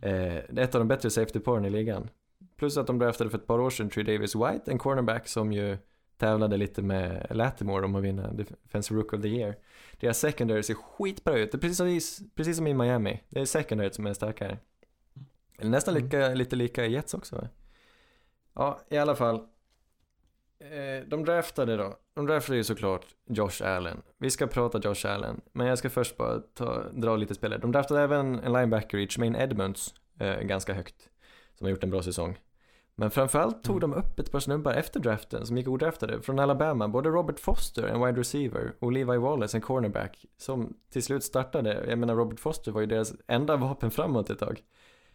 [0.00, 2.10] Eh, det är ett av de bättre safety-paren i ligan.
[2.56, 5.52] Plus att de draftade för ett par år sedan Trey Davis White, en cornerback som
[5.52, 5.78] ju
[6.16, 9.56] tävlade lite med Latimore om att vinna Defensive Rook of the Year.
[10.00, 12.00] Deras secondary ser skitbra ut, det är precis som, i,
[12.34, 13.20] precis som i Miami.
[13.28, 14.58] Det är secondary som är starkare.
[15.58, 17.48] Eller nästan lika, lite lika i Jets också va?
[18.54, 19.46] Ja, i alla fall.
[20.70, 24.02] Eh, de draftade då, de draftade ju såklart Josh Allen.
[24.18, 27.58] Vi ska prata Josh Allen, men jag ska först bara ta, dra lite spelare.
[27.58, 31.10] De draftade även en linebacker i Jermaine Edmonds eh, ganska högt,
[31.54, 32.38] som har gjort en bra säsong.
[32.96, 36.88] Men framförallt tog de upp ett par snubbar efter draften som gick odraftade från Alabama.
[36.88, 41.84] Både Robert Foster, en wide receiver, och Levi Wallace, en cornerback, som till slut startade.
[41.88, 44.62] Jag menar, Robert Foster var ju deras enda vapen framåt ett tag.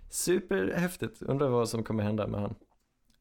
[0.09, 2.55] Superhäftigt, undrar vad som kommer hända med han.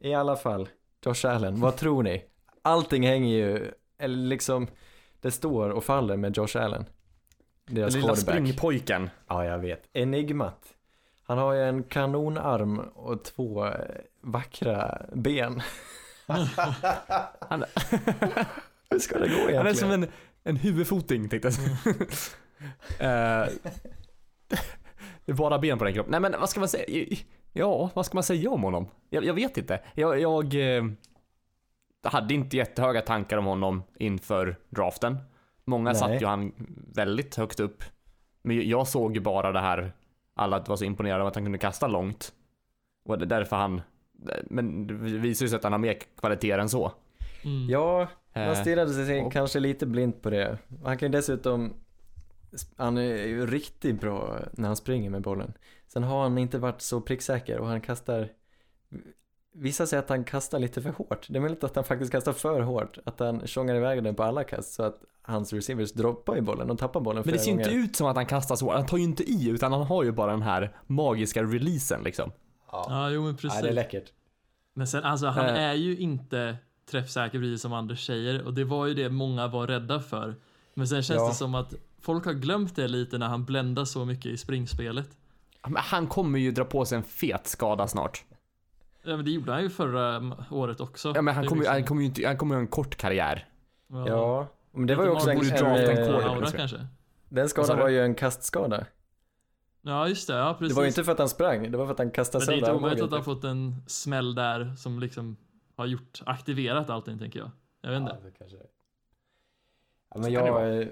[0.01, 0.69] I alla fall,
[1.05, 2.25] Josh Allen, vad tror ni?
[2.63, 4.67] Allting hänger ju, eller liksom,
[5.21, 6.85] det står och faller med Josh Allen.
[7.67, 8.35] Den Deras lilla quarterback.
[8.35, 9.11] springpojken.
[9.29, 9.83] Ja, jag vet.
[9.93, 10.75] Enigmat.
[11.23, 13.73] Han har ju en kanonarm och två eh,
[14.21, 15.63] vackra ben.
[16.27, 16.47] Han,
[18.91, 19.57] Hur ska det gå egentligen?
[19.57, 20.07] han är som en,
[20.45, 21.77] en huvudfoting tänkte jag säga.
[22.99, 23.49] Eh,
[25.25, 26.11] Det är bara ben på den kroppen.
[26.11, 27.17] Nej men vad ska man säga?
[27.59, 28.87] Ja, vad ska man säga om honom?
[29.11, 29.81] Jag, jag vet inte.
[29.95, 30.85] Jag, jag eh,
[32.03, 35.19] hade inte jättehöga tankar om honom inför draften.
[35.65, 35.95] Många Nej.
[35.95, 36.53] satt ju han
[36.95, 37.83] väldigt högt upp.
[38.43, 39.93] Men jag såg ju bara det här,
[40.35, 42.33] alla var så imponerade av att han kunde kasta långt.
[43.05, 43.81] Och det är därför han,
[44.45, 46.93] men det visar ju sig att han har mer kvaliteter än så.
[47.45, 47.71] Mm.
[47.71, 50.59] Ja, man Eh, stirrade sig och- kanske lite blint på det.
[50.85, 51.75] Han kan ju dessutom,
[52.77, 55.53] han är ju riktigt bra när han springer med bollen.
[55.89, 58.29] Sen har han inte varit så pricksäker och han kastar,
[59.55, 61.27] vissa säger att han kastar lite för hårt.
[61.29, 64.23] Det är möjligt att han faktiskt kastar för hårt, att han tjongar iväg den på
[64.23, 67.53] alla kast så att hans receivers droppar i bollen och tappar bollen Men det ser
[67.53, 68.73] ju inte ut som att han kastar så.
[68.73, 72.31] Han tar ju inte i, utan han har ju bara den här magiska releasen liksom.
[72.73, 73.57] Ja, jo men precis.
[73.59, 74.13] Ja, det är läckert.
[74.75, 75.55] Men sen, alltså han Eh.
[75.63, 76.57] är ju inte
[76.91, 80.35] träffsäker precis som Anders säger och det var ju det många var rädda för.
[80.75, 81.29] Men sen känns Ja.
[81.29, 85.09] det som att folk har glömt det lite när han bländar så mycket i springspelet.
[85.63, 88.25] Men han kommer ju dra på sig en fet skada snart.
[89.03, 91.13] Ja, men det gjorde han ju förra året också.
[91.15, 92.97] Ja men han kommer ju, liksom- han kommer ju inte, han kommer ha en kort
[92.97, 93.49] karriär.
[93.87, 96.25] Ja, men det var ju också en, borde en, dra en, quarterback.
[96.25, 96.87] aura kanske.
[97.29, 98.87] den skadan var ju en kastskada.
[99.83, 100.35] Ja, just det.
[100.35, 100.75] Ja, precis.
[100.75, 102.47] Det var ju inte för att han sprang, det var för att han kastade Men
[102.47, 103.25] det är sönder inte omöjligt att armbågen.
[103.25, 105.37] han fått en smäll där som liksom
[105.77, 107.51] har gjort, aktiverat allting tänker jag.
[107.81, 108.17] Jag vet inte.
[108.23, 108.57] Ja, det kanske.
[110.15, 110.89] Ja, men jag,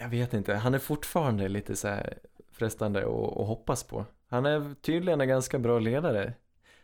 [0.00, 2.18] jag vet inte, han är fortfarande lite så här
[2.58, 3.06] frestande att,
[3.38, 4.04] att hoppas på.
[4.30, 6.32] Han är tydligen en ganska bra ledare.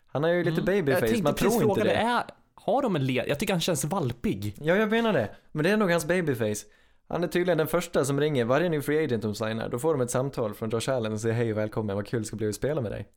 [0.06, 0.64] Han är ju lite Mm.
[0.84, 1.88] babyface, man tror inte det.
[1.90, 1.94] det.
[1.96, 2.22] Är,
[2.54, 3.24] har de en led?
[3.28, 4.54] Jag tycker han känns valpig.
[4.60, 5.30] Ja, jag menar det.
[5.52, 6.66] Men det är nog hans babyface.
[7.08, 9.68] Han är tydligen den första som ringer varje ny free agent de signar.
[9.68, 12.20] Då får de ett samtal från Josh Allen och säger hej och välkommen, vad kul
[12.22, 13.08] det ska bli att spela med dig.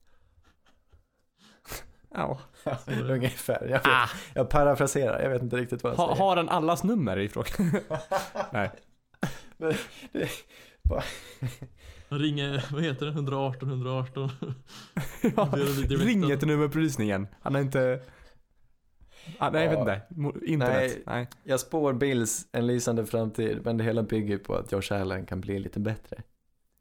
[2.14, 2.40] Ja.
[2.88, 6.24] Ungefär, jag, vet, Ah, jag parafraserar, jag vet inte riktigt vad jag ha, säger.
[6.26, 7.72] har han allas nummer i frågan?
[8.52, 8.72] Nej.
[9.58, 9.78] Det-
[12.10, 13.12] Han ringer, vad heter det?
[13.12, 14.30] 118 118.
[15.36, 16.38] Ja, då.
[16.38, 17.28] till nummerupplysningen.
[17.42, 18.02] Han har inte...
[19.38, 20.26] Ah, nej, jag vet Ja.
[20.32, 20.46] inte.
[20.46, 20.78] Internet.
[20.78, 21.04] Nej.
[21.06, 21.28] Nej.
[21.44, 25.42] Jag spår Bills en lysande framtid, men det hela bygger på att Josh Allen kan
[25.42, 26.18] bli lite bättre.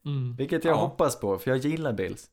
[0.05, 0.37] Mm.
[0.37, 0.81] Vilket jag Ja.
[0.81, 2.31] hoppas på, för jag gillar Bills.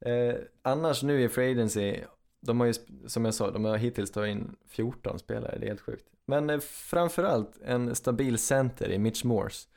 [0.00, 1.96] Eh, annars nu i Free Agency,
[2.40, 2.74] de har ju,
[3.06, 6.04] som jag sa, de har hittills tagit in 14 spelare, det är helt sjukt.
[6.26, 9.68] Men eh, framförallt en stabil center i Mitch Morse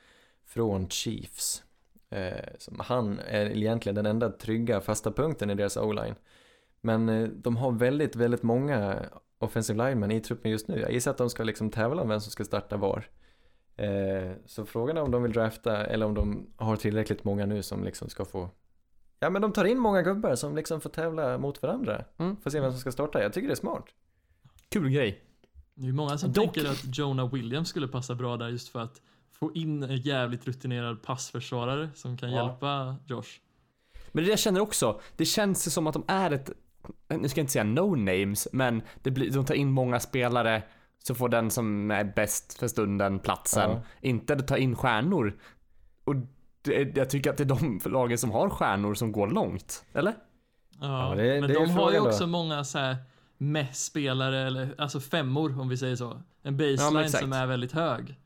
[0.46, 1.62] från Chiefs.
[2.10, 6.14] Eh, som han är egentligen den enda trygga fasta punkten i deras o-line.
[6.80, 8.98] Men eh, de har väldigt, väldigt många
[9.38, 10.80] offensive linemen i truppen just nu.
[10.80, 13.08] Jag gissar att de ska liksom tävla om vem som ska starta var.
[13.76, 17.62] Eh, så frågan är om de vill drafta eller om de har tillräckligt många nu
[17.62, 18.50] som liksom ska få
[19.20, 22.04] Ja men de tar in många gubbar som liksom får tävla mot varandra.
[22.18, 22.36] Mm.
[22.36, 23.22] Får se vem som ska starta.
[23.22, 23.84] Jag tycker det är smart.
[24.68, 25.22] Kul grej.
[25.74, 28.80] Det är många som Dock- tänker att Jonah Williams skulle passa bra där just för
[28.80, 29.00] att
[29.38, 32.46] få in en jävligt rutinerad passförsvarare som kan Ja.
[32.46, 33.28] hjälpa Josh.
[34.12, 36.50] Men det jag känner också, det känns ju som att de är ett,
[37.08, 40.62] nu ska jag inte säga no names, men det blir, de tar in många spelare
[40.98, 43.70] så får den som är bäst för stunden platsen.
[43.70, 43.82] Ja.
[44.00, 45.38] Inte att ta in stjärnor.
[46.04, 46.14] Och
[46.62, 49.84] det, jag tycker att det är de lagen som har stjärnor som går långt.
[49.92, 50.14] Eller?
[50.80, 52.08] Ja, Ja, det- men det de har ju frågan då.
[52.08, 52.96] också många så här
[53.72, 56.10] spelare eller alltså femmor om vi säger så.
[56.10, 57.22] En Ja, baseline exakt.
[57.22, 58.16] som är väldigt hög.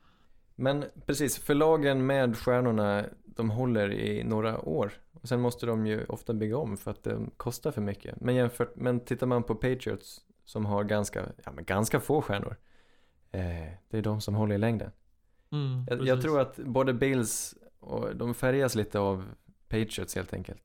[0.61, 4.91] Men precis, förlagen med stjärnorna, de håller i några år.
[5.21, 8.21] Och sen måste de ju ofta bygga om för att det kostar för mycket.
[8.21, 12.55] Men, jämfört, men tittar man på Patriots som har ganska, ja, men ganska få stjärnor.
[13.31, 13.41] Eh,
[13.89, 14.91] det är de som håller i längden.
[15.51, 19.25] Mm, Jag, jag tror att både Bills och de färgas lite av
[19.67, 20.63] Patriots helt enkelt.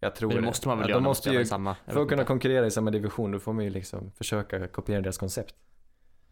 [0.00, 1.76] Jag tror Men det måste man väl Ja, göra De måste ju, samma.
[1.86, 5.18] för att kunna konkurrera i samma division, då får man ju liksom försöka kopiera deras
[5.18, 5.54] koncept.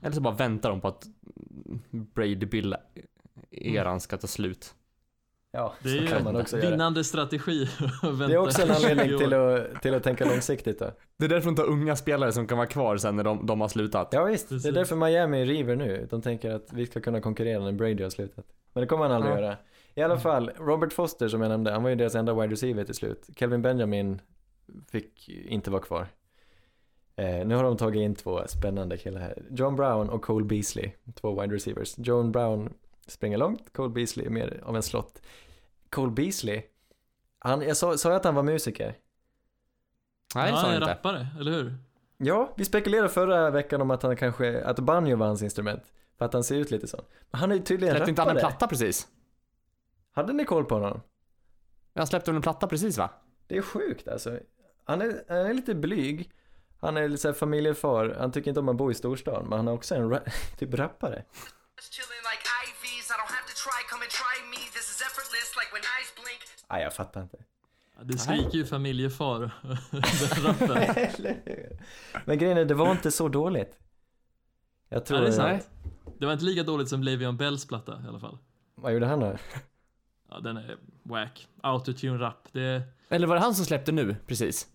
[0.02, 1.06] Eller så bara väntar de på att
[1.90, 2.74] Brady Bill
[3.50, 4.74] eran ska ta slut.
[5.52, 6.70] Ja, Det är ju kan man också göra.
[6.70, 7.68] vinnande strategi.
[8.28, 10.90] Det är också en 20 anledning till att, till att tänka långsiktigt då.
[11.16, 13.60] Det är därför de tar unga spelare som kan vara kvar sen när de, de
[13.60, 14.08] har slutat.
[14.12, 14.74] Ja visst, det är Precis.
[14.74, 16.06] därför Miami river nu.
[16.10, 18.46] De tänker att vi ska kunna konkurrera när Brady har slutat.
[18.72, 19.40] Men det kommer han aldrig Ja.
[19.40, 19.56] göra.
[19.94, 22.84] I alla fall, Robert Foster som jag nämnde, han var ju deras enda wide receiver
[22.84, 23.28] till slut.
[23.36, 24.20] Kelvin Benjamin
[24.90, 26.06] fick inte vara kvar.
[27.20, 29.42] Eh, nu har de tagit in två spännande killar här.
[29.50, 31.94] John Brown och Cole Beasley, två wide receivers.
[31.98, 32.74] John Brown
[33.06, 35.22] springer långt, Cole Beasley är mer av en slott.
[35.90, 36.62] Cole Beasley,
[37.38, 38.94] han, jag sa, sa jag att han var musiker?
[40.34, 40.90] Nej, ja, han är inte.
[40.90, 41.74] rappare, eller hur?
[42.16, 45.82] Ja, vi spekulerade förra veckan om att han kanske, att banjo var hans instrument.
[46.18, 47.04] För att han ser ut lite så.
[47.30, 49.08] Men han är ju tydligen Släppte inte han en platta precis?
[50.12, 51.00] Hade ni koll på honom?
[51.94, 53.10] Han släppte en platta precis va?
[53.46, 54.38] Det är sjukt alltså.
[54.84, 56.30] Han är, han är lite blyg.
[56.80, 58.16] Han är lite så här familjefar.
[58.18, 59.46] Han tycker inte om att bo i storstan.
[59.48, 61.24] Men han är också en ra- typ rappare.
[66.70, 67.36] Nej, jag fattar inte.
[68.02, 69.38] Det skriker ju familjefar,
[69.90, 70.70] den rappen.
[70.96, 71.78] Eller hur?
[72.24, 73.78] Men grejen är, det var inte så dåligt.
[74.88, 75.18] Jag tror...
[75.18, 75.70] Ja, det är sant.
[76.18, 78.38] Det var inte lika dåligt som Le'Veon Bells platta i alla fall.
[78.74, 79.36] Vad gjorde han då?
[80.30, 81.48] Ja, den är wack.
[81.62, 82.48] Autotune rap.
[82.52, 82.82] Det...
[83.08, 84.68] Eller var det han som släppte nu, precis?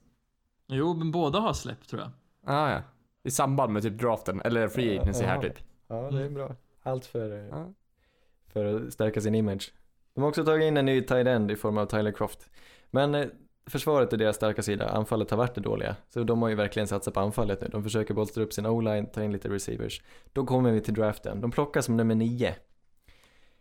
[0.67, 2.11] Jo, men båda har släppt tror jag.
[2.55, 2.81] Ah, ja.
[3.23, 5.41] I samband med typ draften, eller free agency här Ja.
[5.41, 5.53] typ.
[5.87, 6.55] Ja, det är bra.
[6.83, 7.73] Allt för, Ja.
[8.53, 9.73] för att stärka sin image.
[10.13, 12.49] De har också tagit in en ny tight end i form av Tyler Croft.
[12.91, 13.25] Men eh,
[13.65, 15.95] försvaret är deras starka sida, anfallet har varit det dåliga.
[16.09, 17.67] Så de har ju verkligen satsat på anfallet nu.
[17.71, 20.01] De försöker bolstra upp sin o-line, ta in lite receivers.
[20.33, 21.41] Då kommer vi till draften.
[21.41, 22.55] De plockar som nummer nio.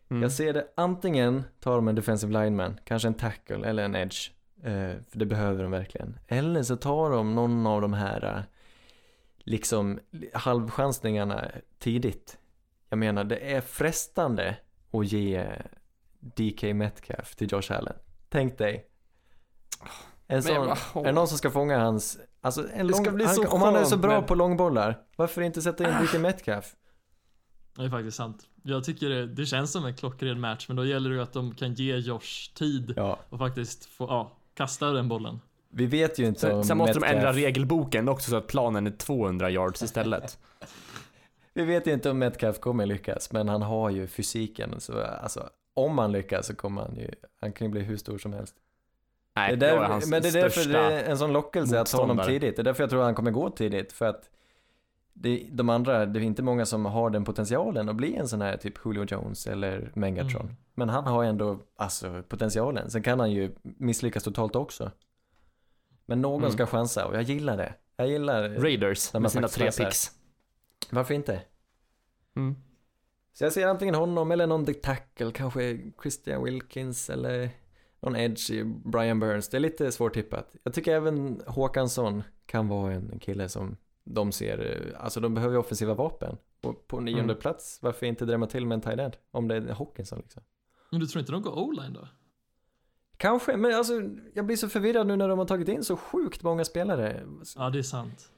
[0.08, 0.22] Mm.
[0.22, 4.30] Jag ser det antingen tar de en defensive lineman, kanske en tackle eller en edge.
[4.64, 6.18] Eh, för det behöver de verkligen.
[6.28, 8.42] Eller så tar de någon av de här eh,
[9.38, 10.00] liksom
[10.34, 12.38] halvchansningarna tidigt.
[12.88, 14.56] Jag menar, det är frestande
[14.90, 15.46] att ge
[16.20, 17.96] DK Metcalf till Josh Allen.
[18.28, 18.86] Tänk dig.
[20.26, 23.34] En sån, va- är det någon som ska fånga hans, alltså en lång, bli han,
[23.34, 26.74] så om han är så bra med- på långbollar, varför inte sätta in DK Metcalf?
[27.76, 28.46] Det är faktiskt sant.
[28.62, 31.32] Jag tycker det, det känns som en klockren match, men då gäller det ju att
[31.32, 35.40] de kan ge Josh tid Ja, och faktiskt få, ja, kasta den bollen.
[35.68, 38.46] vi vet ju inte Sen, om sen måste de Metcalf- ändra regelboken också så att
[38.46, 40.38] planen är 200 yards istället.
[41.56, 44.80] Vi vet ju inte om Metcalf kommer lyckas, men han har ju fysiken.
[44.80, 48.18] Så alltså, om han lyckas så kommer han ju, han kan ju bli hur stor
[48.18, 48.54] som helst.
[49.36, 51.90] Nej, det är där, hans men det är därför det är en sån lockelse att
[51.90, 52.56] ta honom tidigt.
[52.56, 54.30] Det är därför jag tror att han kommer gå tidigt, för att
[55.14, 58.40] det, de andra, det är inte många som har den potentialen att bli en sån
[58.40, 60.42] här typ Julio Jones eller Megatron.
[60.42, 60.56] Mm.
[60.74, 62.90] Men han har ändå, alltså potentialen.
[62.90, 64.90] Sen kan han ju misslyckas totalt också.
[66.06, 66.52] Men någon Mm.
[66.52, 67.74] ska chansa och jag gillar det.
[67.96, 70.10] Jag gillar, Raiders När man med sina tre picks.
[70.90, 71.40] varför inte?
[72.36, 72.56] Mm.
[73.32, 77.50] Så jag ser antingen honom eller någon the tackle, kanske Christian Wilkins eller
[78.00, 78.50] någon edge
[78.84, 79.48] Brian Burns.
[79.48, 80.56] Det är lite svårtippat.
[80.62, 85.60] Jag tycker även Håkansson kan vara en kille som de ser, alltså de behöver ju
[85.60, 86.36] offensiva vapen.
[86.62, 87.36] Och på nionde Mm.
[87.36, 89.16] plats, varför inte drämma till med en tight end?
[89.30, 90.42] Om det är Hawkinson liksom.
[90.90, 92.08] Men du tror inte de går o-line då?
[93.16, 93.92] Kanske, men alltså
[94.34, 97.22] jag blir så förvirrad nu när de har tagit in så sjukt många spelare.
[97.56, 98.30] Ja, det är sant.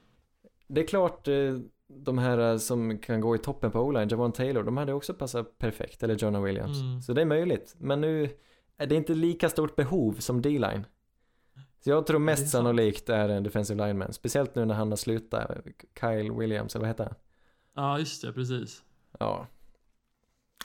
[0.67, 1.57] Det är klart, eh,
[1.87, 5.13] de här eh, som kan gå i toppen på O-line, Javon Taylor, de hade också
[5.13, 6.81] passat perfekt, eller Jonah Williams.
[6.81, 7.01] Mm.
[7.01, 8.29] Så det är möjligt, men nu
[8.77, 10.85] är det inte lika stort behov som D-line.
[11.83, 14.97] Så jag tror är mest sannolikt är en defensive lineman, speciellt nu när han har
[14.97, 15.51] slutat,
[15.99, 17.13] Kyle Williams, eller vad heter han?
[17.73, 18.83] Ja, just det, precis.
[19.19, 19.47] Ja.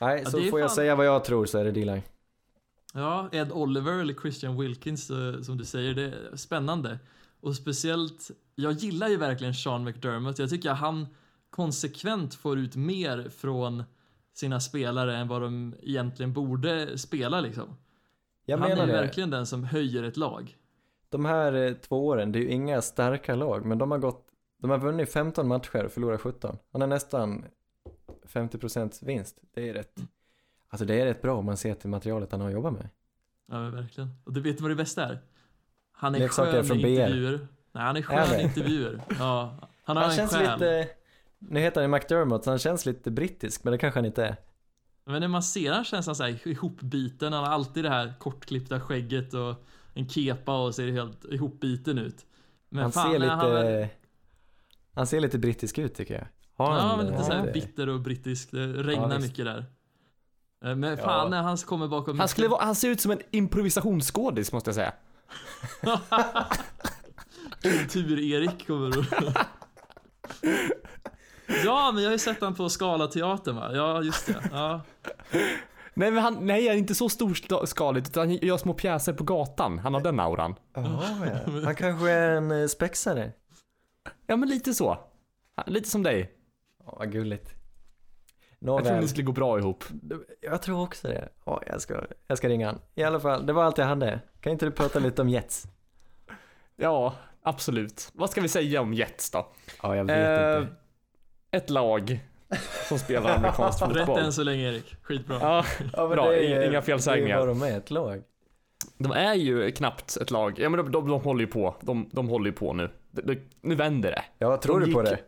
[0.00, 2.02] Nej, Ja, så får jag fan- säga vad jag tror så är det D-line.
[2.94, 6.98] Ja, Ed Oliver eller Christian Wilkins eh, som du säger, det är spännande.
[7.40, 10.38] Och speciellt, jag gillar ju verkligen Sean McDermott.
[10.38, 11.06] Jag tycker han
[11.50, 13.84] konsekvent får ut mer från
[14.34, 17.76] sina spelare än vad de egentligen borde spela liksom.
[18.44, 18.92] Jag han är det.
[18.92, 20.56] verkligen den som höjer ett lag.
[21.12, 24.26] De här eh, två åren, det är ju inga starka lag, men de har gått,
[24.58, 26.58] de har vunnit 15 matcher och förlorat 17.
[26.72, 27.44] Han har nästan
[28.28, 29.38] 50% vinst.
[29.54, 30.00] Det är rätt,
[30.68, 32.88] alltså det är rätt bra om man ser till materialet han har jobbat med.
[33.50, 34.10] Ja, men verkligen.
[34.24, 35.18] Och du vet vad det bästa är?
[35.92, 36.88] Han är Leksaker skön från i BR.
[36.88, 37.48] intervjuer.
[37.72, 39.00] Nej, han är skön i intervjuer.
[39.18, 40.52] Ja, han har Han en känns själ.
[40.52, 40.88] lite,
[41.38, 44.24] nu heter han ju McDermott, så han känns lite brittisk, men det kanske han inte
[44.24, 44.36] är.
[45.04, 47.32] Men när man ser han känns han så här ihopbiten.
[47.32, 49.54] Han har alltid det här kortklippta skägget och
[49.94, 52.26] en kepa och ser helt ihopbiten ut.
[52.68, 53.88] Men han fan, ser lite, han väl-
[54.94, 56.26] han ser lite brittisk ut tycker jag.
[56.66, 58.50] Har Ja, han, men lite eh, såhär bitter och brittisk.
[58.50, 59.64] Det regnar Ja, mycket där.
[60.64, 61.28] Eh, Men fan Ja.
[61.28, 64.74] när han kommer bakom Han, skulle vara, han ser ut som en improvisationsskådis måste jag
[64.74, 64.92] säga.
[67.62, 69.04] Kultur-Erik kommer och...
[71.64, 73.70] Ja, men jag har ju sett han på Scala-teatern va?
[73.74, 74.42] Ja, just det.
[74.52, 74.80] Ja.
[75.94, 79.78] Nej, men han, nej, inte så storskaligt utan han gör små pjäser på gatan.
[79.78, 80.54] Han har den auran.
[80.74, 81.04] Jaha,
[81.46, 81.52] ja.
[81.64, 83.32] Han kanske är en eh, spexare.
[84.26, 84.98] Ja, men lite så.
[85.66, 86.32] Lite som dig.
[86.86, 87.54] Ja, vad gulligt.
[88.58, 89.84] Jag tror Nåväl, ni skulle gå bra ihop.
[90.40, 91.28] jag tror också det.
[91.46, 92.78] Ja, jag ska, jag ska ringa han.
[92.94, 94.20] I alla fall, det var allt jag hade.
[94.40, 95.64] Kan inte du prata lite om Jets?
[96.76, 98.10] Ja, absolut.
[98.14, 99.46] Vad ska vi säga om Jets då?
[99.82, 100.74] Ja, jag vet Eh, inte.
[101.50, 102.20] Ett lag
[102.88, 104.18] som spelar amerikansk Rätt fotboll.
[104.20, 104.96] än så länge Erik.
[105.02, 105.38] Skitbra.
[105.40, 106.30] Ja, Ja, bra.
[106.30, 107.38] det är- Inga- Inga Det är felsägningar.
[107.38, 108.22] vad de är, ett lag.
[108.98, 110.58] De är ju knappt ett lag.
[110.58, 111.76] Ja, men de, de, de håller ju på.
[111.80, 112.90] De, de håller ju på nu.
[113.10, 114.24] De, de, nu vänder det.
[114.38, 115.18] Ja, tror De du på det?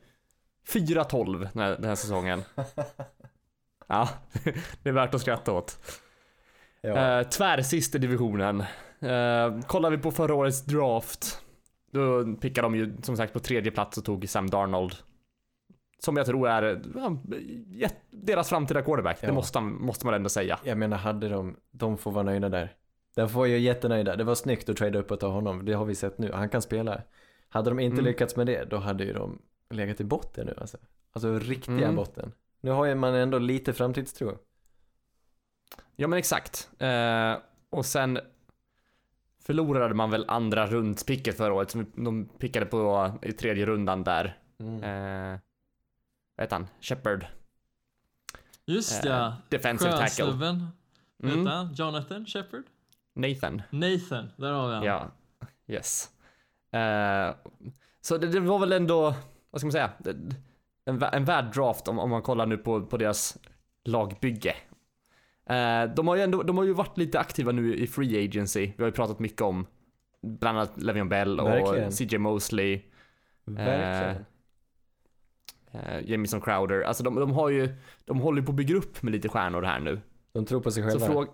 [0.69, 2.43] 4-12 den här, den här säsongen.
[3.87, 4.09] Ja,
[4.83, 5.79] det är värt att skratta åt.
[6.81, 7.19] Ja.
[7.21, 8.61] Eh, tvärsist i divisionen.
[9.01, 11.41] Eh, kollar vi på förra årets draft.
[11.93, 14.95] Då pickade de ju som sagt på tredje plats och tog Sam Darnold.
[16.05, 16.83] Som jag tror är
[17.71, 19.19] ja, deras framtida quarterback.
[19.21, 19.27] Ja.
[19.27, 20.59] Det måste, måste man ändå säga.
[20.65, 22.73] Jag menar, hade de, de får vara nöjda där.
[23.15, 24.17] De får ju jättenöjda.
[24.17, 25.65] Det var snyggt att trada upp och ta honom.
[25.65, 26.33] Det har vi sett nu.
[26.33, 27.03] Han kan spela.
[27.49, 28.05] Hade de inte Mm.
[28.05, 29.39] lyckats med det, då hade ju de
[29.71, 30.79] legat i botten nu alltså.
[31.13, 31.97] Alltså riktiga Mm.
[31.97, 32.33] botten.
[32.61, 34.39] Nu har ju man ändå lite framtidstro.
[35.97, 36.71] Ja men exakt.
[36.79, 37.35] Eh,
[37.71, 38.19] och sen
[39.43, 41.71] förlorade man väl andra rundspicket förra året.
[41.71, 44.39] Som de pickade på i tredje rundan där.
[44.61, 44.83] Mm.
[45.35, 45.39] Eh,
[46.37, 46.67] vad heter han?
[46.81, 47.27] Shepard.
[48.67, 49.37] Just Eh, ja.
[49.49, 50.25] defensive tackle.
[50.25, 50.69] Sjösnubben.
[51.17, 51.45] Vad Mm.
[51.47, 51.73] heter han?
[51.75, 52.63] Jonathan Shepard?
[53.15, 53.63] Nathan.
[53.71, 54.85] Nathan, där har vi han.
[54.85, 55.11] Ja.
[55.67, 56.11] Yes.
[56.73, 57.35] Eh,
[58.01, 59.15] så det, det var väl ändå,
[59.51, 59.91] vad ska man säga?
[60.85, 63.39] En, en värd draft om, om man kollar nu på, på deras
[63.85, 64.55] lagbygge.
[65.47, 68.67] Eh, de, har ju ändå, de har ju varit lite aktiva nu i free agency.
[68.77, 69.67] Vi har ju pratat mycket om
[70.23, 71.93] bland annat Le'Veon Bell och Verkligen.
[71.93, 72.83] CJ Mosley.
[73.45, 74.25] Verkligen.
[75.75, 76.81] Eh, Jamison Crowder.
[76.83, 79.63] Alltså de, de har ju, de håller ju på att bygga upp med lite stjärnor
[79.63, 80.01] här nu.
[80.33, 81.07] De tror på sig Så själva.
[81.07, 81.31] fråga...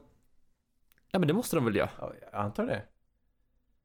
[1.13, 1.91] Ja men det måste de väl göra.
[1.99, 2.83] Ja, jag antar det.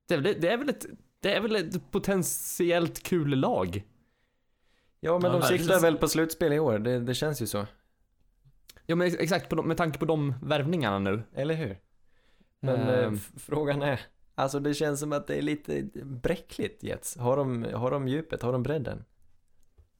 [0.07, 0.85] Det är väl, det är väl, ett,
[1.19, 3.83] det är väl ett potentiellt kul lag.
[4.99, 6.79] Ja, men Ja, de siktar väl på slutspel i år.
[6.79, 7.65] Det, det känns ju så.
[8.85, 11.23] Ja men ex- exakt, de, med tanke på de värvningarna nu.
[11.35, 11.77] Eller hur?
[12.59, 13.99] Men f- frågan är,
[14.35, 17.17] alltså det känns som att det är lite bräckligt Jets.
[17.17, 18.41] Har de, har de djupet?
[18.41, 19.05] Har de bredden?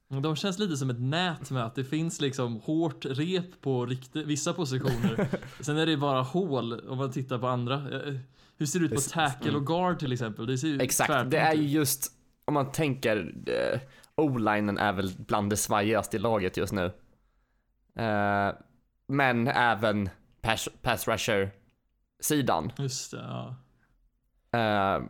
[0.08, 4.16] De känns lite som ett nät med att det finns liksom hårt rep på rikt-
[4.16, 5.28] vissa positioner.
[5.60, 7.74] Sen är det bara hål om man tittar på andra.
[7.74, 8.14] Eh,
[8.56, 10.46] Hur ser det ut på tackle och guard till exempel?
[10.46, 12.12] Det ser ju exakt, tvärtom det är ju just,
[12.44, 13.80] om man tänker, eh,
[14.16, 16.84] O-linen är väl bland det svajigaste i laget just nu.
[17.96, 18.52] Eh,
[19.08, 20.08] men även
[20.40, 21.50] pass, pass rusher
[22.20, 22.72] sidan.
[22.78, 23.56] Just det, ja.
[24.58, 25.02] Eh,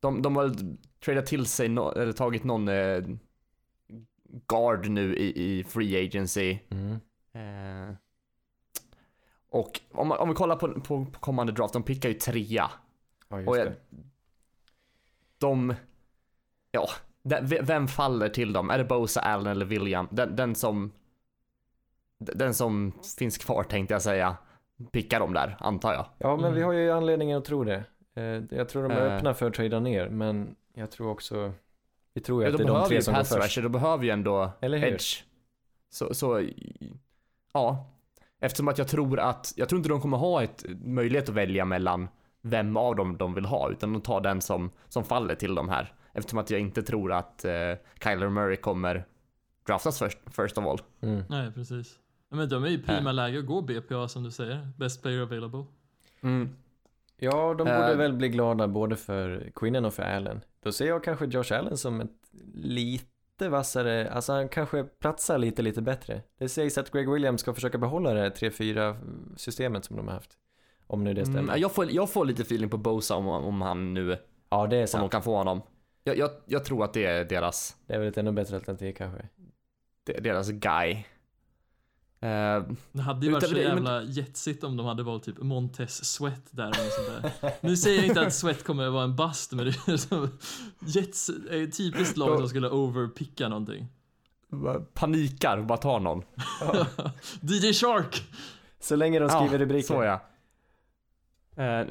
[0.00, 0.54] de, de har
[1.04, 2.68] tradat till sig, no, eller tagit någon
[4.48, 6.58] guard nu i, i free agency.
[6.70, 6.92] Mm.
[7.32, 7.94] Eh,
[9.50, 12.70] och om, man, om vi kollar på, på, på kommande draft, de pickar ju trea.
[13.28, 13.76] Ja, just Och jag, det.
[15.38, 15.74] de,
[16.70, 16.88] ja,
[17.22, 18.70] de, ve- vem faller till dem?
[18.70, 20.08] Är det Bosa, Allen eller William?
[20.10, 20.92] Den, den som,
[22.18, 24.36] den som finns kvar tänkte jag säga,
[24.92, 26.06] pickar de där, antar jag.
[26.18, 26.66] Ja, men vi Mm.
[26.66, 27.84] har ju anledningen att tro det.
[28.14, 29.16] Eh, Jag tror de är Eh.
[29.16, 31.52] öppna för att trada ner, men jag tror också,
[32.14, 33.42] vi tror ju Ja, att de det är de behöver tre som går först.
[33.44, 34.86] rusher, de behöver ju ändå Eller hur?
[34.86, 35.22] edge.
[35.90, 36.48] Så, så,
[37.52, 37.86] ja.
[38.40, 41.64] Eftersom att jag tror att, jag tror inte de kommer ha ett möjlighet att välja
[41.64, 42.08] mellan
[42.42, 45.68] vem av dem de vill ha, utan de tar den som, som faller till de
[45.68, 45.94] här.
[46.12, 47.52] Eftersom att jag inte tror att eh,
[48.02, 49.04] Kyler Murray kommer
[49.66, 50.80] draftas först, first of all.
[51.00, 51.24] Mm.
[51.28, 51.98] Nej, precis.
[52.30, 54.68] Men de är ju prima läge att gå BPA som du säger.
[54.76, 55.64] Best player available.
[56.20, 56.56] Mm.
[57.16, 60.40] Ja, de borde väl bli glada både för Quinnen och för Allen.
[60.62, 62.10] Då ser jag kanske Josh Allen som ett
[62.54, 66.22] lite vassare, alltså han kanske platsar lite, lite bättre.
[66.38, 68.96] Det sägs att Greg Williams ska försöka behålla det här 3-4
[69.36, 70.38] systemet som de har haft.
[70.86, 71.40] Om nu det stämmer.
[71.40, 74.18] Mm, jag, får, jag får lite feeling på Bosa om, om han nu,
[74.50, 75.62] Ja, det är om de kan få honom.
[76.04, 78.92] Jag, jag, jag tror att det är deras, Det är väl ett ännu bättre alternativ
[78.92, 79.28] kanske.
[80.04, 81.04] deras guy.
[82.22, 82.62] Eh,
[82.92, 86.04] Det hade ju varit så det, men- jävla jetsigt om de hade valt typ Montez
[86.04, 86.72] Sweat där eller
[87.20, 87.52] sånt där.
[87.60, 90.28] Nu säger jag inte att Sweat kommer att vara en bust men det är så,
[90.80, 93.88] Jets är ett typiskt lag som skulle overpicka någonting.
[94.94, 96.22] panikar och bara tar någon.
[97.40, 98.22] DJ Shark!
[98.80, 99.86] Så länge de skriver ja, rubriken.
[99.96, 100.20] Så ja.
[101.64, 101.86] Eh,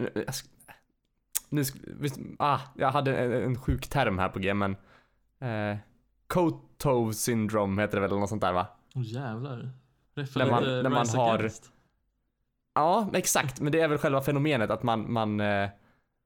[1.49, 1.63] nu-
[2.39, 4.71] ah, jag hade en, en sjuk term här på G, men
[5.41, 5.77] eh,
[6.27, 8.67] Kotov syndrome heter det väl eller något sånt där va?
[8.95, 9.71] Åh jävlar.
[10.19, 11.49] Räffa När man- när man har-.
[12.75, 15.69] Ja, exakt, men det är väl själva fenomenet att man, man eh,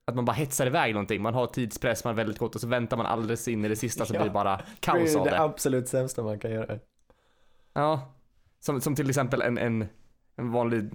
[0.05, 1.21] att man bara hetsar iväg någonting.
[1.21, 3.75] Man har tidspress, man är väldigt kort och så väntar man alldeles in i det
[3.75, 4.19] sista så Ja.
[4.19, 5.39] blir det bara Det kaos är av det det.
[5.41, 6.79] absolut sämsta man kan göra.
[7.73, 8.13] Ja.
[8.59, 9.87] Som, som till exempel en, en,
[10.35, 10.89] en vanlig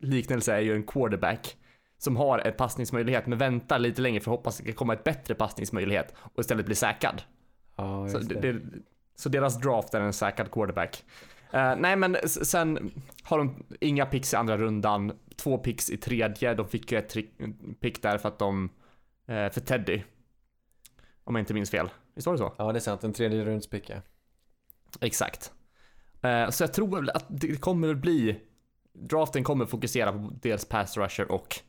[0.00, 1.56] liknelse är ju en quarterback
[1.98, 4.92] som har en passningsmöjlighet men väntar lite längre för att hoppas att det ska komma
[4.92, 7.22] ett bättre passningsmöjlighet och istället blir säkrad.
[7.76, 8.40] Ja, Så, det.
[8.40, 8.60] det,
[9.14, 11.04] så deras draft är en säkrad quarterback.
[11.50, 12.92] Eh, nej men sen
[13.22, 16.54] har de inga picks i andra rundan, två picks i tredje.
[16.54, 17.16] De fick ju ett
[17.80, 18.70] pick där för att de,
[19.26, 20.02] eh, för Teddy.
[21.24, 21.88] Om jag inte minns fel.
[22.14, 22.54] Visst var det så?
[22.58, 23.04] Ja, det är sant.
[23.04, 23.90] En tredje rundspick.
[25.00, 25.52] Exakt.
[26.22, 28.40] Eh, så jag tror väl att det kommer bli,
[28.92, 31.60] draften kommer fokusera på dels pass rusher och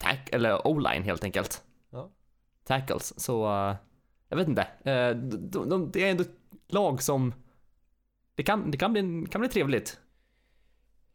[0.00, 1.62] tack, eller o-line helt enkelt.
[1.90, 2.10] Ja.
[2.64, 3.44] Tackles, så
[4.28, 4.66] jag vet inte.
[5.14, 6.36] De, de, det är ändå ett
[6.68, 7.34] lag som,
[8.34, 10.00] det kan, det kan, bli, kan bli trevligt.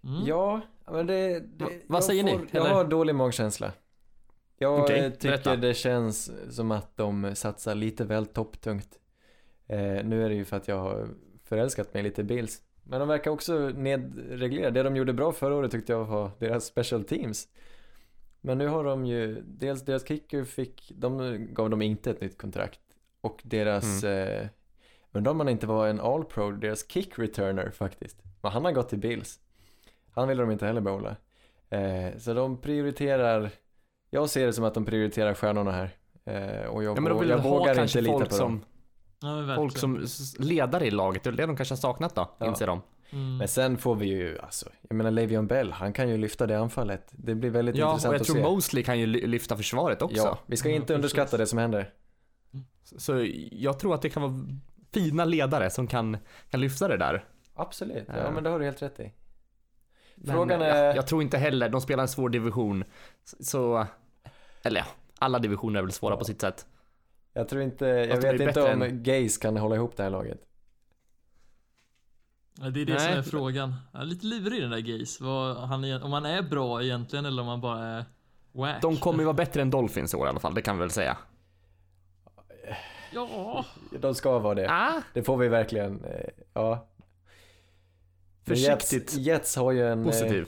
[0.03, 0.25] Mm.
[0.25, 0.61] Ja,
[0.91, 1.39] men det...
[1.39, 2.69] det Va- vad jag säger ni, Jag eller?
[2.75, 3.71] har dålig magkänsla.
[4.57, 5.55] Jag Okej, eh, tycker berätta.
[5.55, 8.99] det känns som att de satsar lite väl topptungt.
[9.67, 11.07] Eh, nu är det ju för att jag har
[11.43, 12.61] förälskat mig lite i Bills.
[12.83, 14.71] Men de verkar också nedreglera.
[14.71, 17.47] Det de gjorde bra förra året tyckte jag var deras special teams.
[18.41, 22.37] Men nu har de ju, dels deras kicker fick, de gav dem inte ett nytt
[22.37, 22.79] kontrakt.
[23.21, 24.47] Och deras, eh,
[25.11, 28.17] undrar om han inte var en all-pro, deras kick returner faktiskt.
[28.41, 29.39] Men han har gått till Bills.
[30.11, 31.15] Han ville de inte heller behålla.
[31.69, 33.49] Eh, så de prioriterar,
[34.09, 35.89] jag ser det som att de prioriterar stjärnorna här.
[36.25, 38.51] Eh, och jag, Ja, men de vill jag vågar inte lita på som,
[39.19, 39.47] dem.
[39.47, 40.05] Ja, folk som
[40.39, 41.23] ledare i laget.
[41.23, 42.47] Det är det de kanske har saknat då, Ja.
[42.47, 42.81] inser de.
[43.09, 43.37] Mm.
[43.37, 46.59] Men sen får vi ju, alltså, jag menar Le'Veon Bell, han kan ju lyfta det
[46.59, 47.07] anfallet.
[47.11, 48.41] Det blir väldigt Ja, och intressant jag att tror se.
[48.43, 50.17] Mosley kan ju ly- lyfta försvaret också.
[50.17, 51.39] Ja, vi ska Ja, inte underskatta precis.
[51.39, 51.93] det som händer.
[52.97, 54.33] Så jag tror att det kan vara
[54.93, 56.17] fina ledare som kan,
[56.49, 57.25] kan lyfta det där.
[57.55, 58.31] Absolut, ja Ja.
[58.31, 59.13] men det har du helt rätt i.
[60.15, 62.83] Men Frågan jag, är- jag tror inte heller, de spelar en svår division.
[63.39, 63.85] Så,
[64.63, 64.85] eller ja,
[65.19, 66.17] alla divisioner är väl svåra Ja.
[66.17, 66.65] på sitt sätt.
[67.33, 70.09] Jag tror inte, jag Fast vet inte om än- Gaze kan hålla ihop det här
[70.09, 70.39] laget.
[72.61, 73.19] Ja, det är det som Nej.
[73.19, 73.73] är frågan.
[73.93, 74.79] Jag är lite lurig den där
[75.67, 78.05] han är, om han är bra egentligen eller om han bara är
[78.51, 78.81] wack.
[78.81, 80.79] De kommer ju vara bättre än Dolphins i år i alla fall, det kan vi
[80.79, 81.17] väl säga.
[83.13, 83.65] Ja,
[83.99, 84.69] De ska vara det.
[84.71, 86.87] Ah, Det får vi verkligen, eh, ja.
[88.43, 90.47] Försiktigt Jets, Jets har ju en, eh, positiv.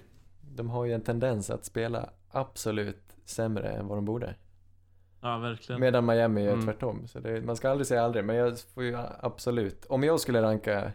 [0.55, 4.35] de har ju en tendens att spela absolut sämre än vad de borde.
[5.21, 5.81] ja verkligen.
[5.81, 6.65] Medan Miami är Mm.
[6.65, 7.07] tvärtom.
[7.07, 10.41] Så det, man ska aldrig säga aldrig, men jag får ju absolut, om jag skulle
[10.41, 10.91] ranka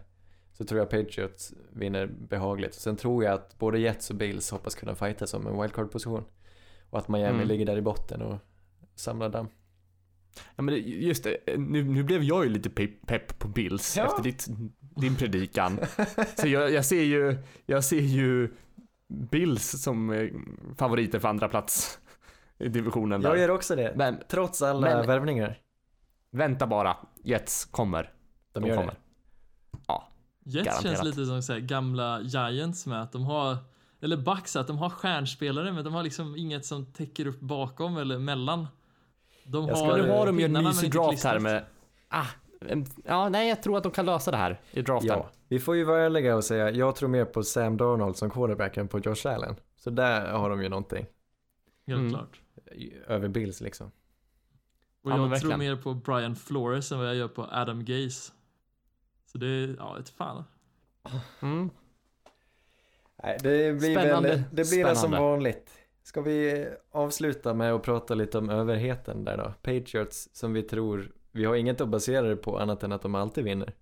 [0.53, 2.73] så tror jag Patriots vinner behagligt.
[2.73, 6.23] Sen tror jag att både Jets och Bills hoppas kunna fighta som en wildcard-position.
[6.89, 7.47] Och att Miami Mm.
[7.47, 8.37] ligger där i botten och
[8.95, 9.47] samlar damm.
[10.55, 12.69] Ja, men just det, nu, nu blev jag ju lite
[13.05, 14.05] pepp, på Bills Ja.
[14.05, 14.47] efter ditt,
[14.95, 15.79] din predikan.
[16.37, 18.53] Så jag, jag ser ju, jag ser ju
[19.31, 20.29] Bills som eh,
[20.77, 21.99] favoriter för andra plats
[22.57, 23.29] i divisionen där.
[23.29, 23.93] Jag gör också det.
[23.95, 25.59] Men Trots alla Men- värvningar.
[26.31, 28.11] vänta bara, Jets kommer.
[28.53, 28.87] De, De kommer.
[28.87, 28.95] det.
[30.47, 30.83] Jets Garanterat.
[30.97, 33.57] känns lite som så här gamla Giants med att de har,
[34.01, 37.97] eller Bucks att de har stjärnspelare men de har liksom inget som täcker upp bakom
[37.97, 38.67] eller mellan.
[39.47, 41.65] De Jag ska- har Nu har de ju en mysig draft här med,
[42.07, 42.25] ah,
[43.03, 45.07] ja nej jag tror att de kan lösa det här i draften.
[45.09, 48.29] Ja, vi får ju vara ärliga och säga, jag tror mer på Sam Darnold som
[48.29, 49.55] quarterback än på Josh Allen.
[49.75, 51.05] Så där har de ju någonting.
[51.87, 52.09] Helt Mm.
[52.13, 52.41] klart.
[53.07, 53.87] Över Bills liksom.
[53.87, 53.91] Och
[55.11, 55.59] Ja, jag tror verkligen.
[55.59, 58.31] mer på Brian Flores än vad jag gör på Adam Gaze.
[59.25, 60.43] Så det är, ja, ett fan.
[61.41, 61.69] Mm.
[63.23, 64.29] Nej, det blir Spännande.
[64.29, 65.29] väl, det blir väl som Spännande.
[65.29, 65.71] vanligt.
[66.05, 69.53] Ska vi avsluta med att prata lite om överheten där då?
[69.61, 73.15] Patriots som vi tror, vi har inget att basera det på annat än att de
[73.15, 73.73] alltid vinner.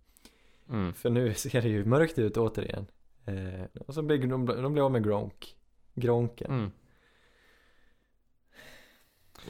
[0.70, 0.94] Mm.
[0.94, 2.86] För nu ser det ju mörkt ut återigen.
[3.26, 5.56] Eh, och så blir de, de blir av med Gronk.
[5.96, 6.52] Gronken.
[6.52, 6.72] Mm.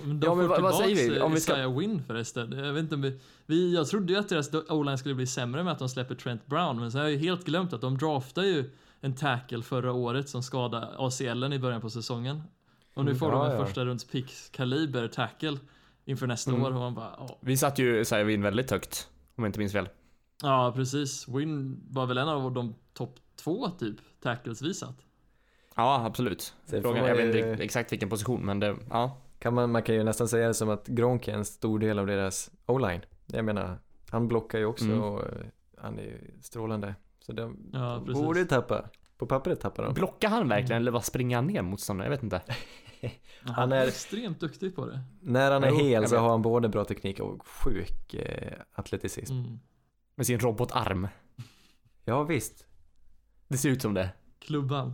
[0.03, 1.17] Men de Ja, men får vad- vad säger vi?
[1.17, 2.51] eh, Om vi ska- Isaiah Win förresten.
[2.51, 5.63] Jag vet inte om vi, vi, jag trodde ju att deras o-line skulle bli sämre
[5.63, 7.97] med att de släpper Trent Brown, men så har jag ju helt glömt att de
[7.97, 8.69] draftade ju
[9.01, 12.41] en tackle förra året som skadade ACLen i början på säsongen.
[12.93, 13.65] Och nu Mm, får de ja, en ja.
[13.65, 15.57] första runds pick kaliber tackle
[16.05, 16.63] inför nästa Mm.
[16.63, 17.37] år och man bara, ja.
[17.41, 19.89] Vi satte ju Win väldigt högt, om jag inte minns fel.
[20.41, 21.27] Ja, precis.
[21.27, 24.95] Win var väl en av de topp två typ tackles visat.
[25.75, 26.53] Ja, absolut.
[26.65, 29.17] Frågan, jag vet inte exakt vilken position, men det, ja.
[29.39, 31.99] Kan man, man kan ju nästan säga det som att Gronk är en stor del
[31.99, 33.01] av deras o-line.
[33.25, 33.77] Jag menar,
[34.09, 35.01] han blockar ju också Mm.
[35.01, 35.27] och eh,
[35.77, 36.95] han är ju strålande.
[37.19, 38.23] Så de Ja, precis.
[38.23, 38.85] borde tappa.
[39.17, 39.93] På pappret tappar de.
[39.93, 40.81] Blockar han verkligen Mm.
[40.83, 42.11] eller bara springer han ner motståndaren?
[42.11, 42.41] Jag vet inte.
[43.45, 45.03] Han, är extremt duktig på det.
[45.21, 49.33] När han är Jo, hel så har han både bra teknik och sjuk eh, atleticism.
[49.33, 49.59] Mm.
[50.15, 51.07] Med sin robotarm.
[52.05, 52.65] Ja visst.
[53.47, 54.09] Det ser ut som det.
[54.39, 54.93] Klubban.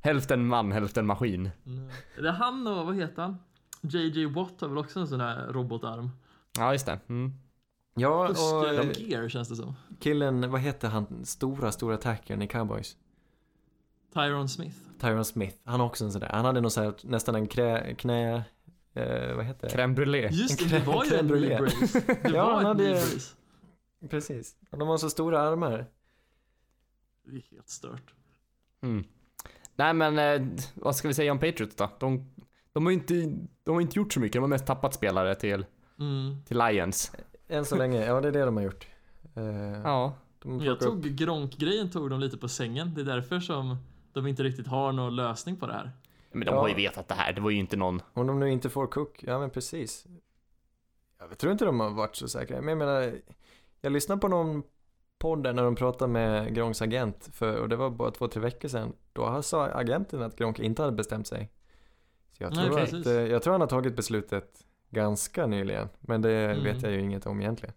[0.00, 1.50] Hälften man, hälften maskin.
[1.66, 1.90] Mm.
[2.16, 3.36] Det är han och, vad heter han?
[3.80, 6.10] JJ Watt har väl också en sån här robotarm?
[6.58, 7.00] Ja, just det.
[7.08, 7.32] Mm.
[7.94, 9.74] Ja, och de eh, gear känns det som.
[10.00, 12.96] killen, vad heter han, stora, stora tackern i cowboys?
[14.14, 14.76] Tyron Smith.
[15.00, 15.56] Tyron Smith.
[15.64, 16.28] Han har också en sån där.
[16.28, 18.44] Han hade nog så här, nästan en knä, knä
[18.94, 19.74] eh, vad heter det?
[19.76, 20.28] Crème brûlée.
[20.32, 22.00] Just det, det var ju en brace.
[22.22, 23.00] Det Ja, var han hade-.
[24.10, 24.54] Precis.
[24.70, 25.86] Och de har så stora armar.
[27.24, 28.14] Det är helt stört.
[28.82, 29.04] Mm.
[29.76, 31.90] Nej men, eh, vad ska vi säga om Patriots då?
[32.00, 32.30] De,
[32.72, 33.14] de har inte,
[33.64, 35.64] de har inte gjort så mycket, de har mest tappat spelare till,
[35.98, 36.44] Mm.
[36.44, 37.12] till Lions.
[37.48, 38.86] Än så länge, ja det är det de har gjort.
[39.34, 39.44] Eh,
[39.84, 40.14] Ja.
[40.38, 42.94] de Jag tog Gronk-grejen tog de lite på sängen.
[42.94, 43.76] Det är därför som
[44.12, 45.90] de inte riktigt har någon lösning på det här.
[46.32, 46.60] Men de Ja.
[46.60, 48.02] har ju vetat det här, det var ju inte någon...
[48.12, 50.06] Om de nu inte får Cook, ja men precis.
[51.18, 52.56] Jag tror inte de har varit så säkra.
[52.60, 53.12] Men jag menar,
[53.80, 54.62] jag lyssnade på någon
[55.18, 58.42] podd där när de pratade med Gronks agent för, och det var bara två, tre
[58.42, 58.92] veckor sedan.
[59.12, 61.50] Då sa agenten att Gronk inte hade bestämt sig.
[62.32, 63.00] Så jag Nej, tror, precis.
[63.00, 65.88] att, eh, jag tror han har tagit beslutet ganska nyligen.
[66.00, 66.64] Men det Mm.
[66.64, 67.74] vet jag ju inget om egentligen.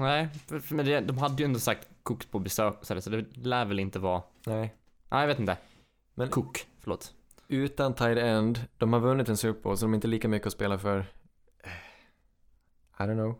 [0.00, 0.28] Nej,
[0.70, 3.64] men det, de hade ju ändå sagt Cook på besök så det- så det lär
[3.64, 4.22] väl inte vara...
[4.46, 4.74] Nej.
[5.10, 5.56] Nej, jag vet inte.
[6.14, 7.14] Men Cook, förlåt.
[7.48, 10.46] utan tight end, de har vunnit en Super Bowl så de är inte lika mycket
[10.46, 11.00] att spela för.
[12.98, 13.34] I don't know.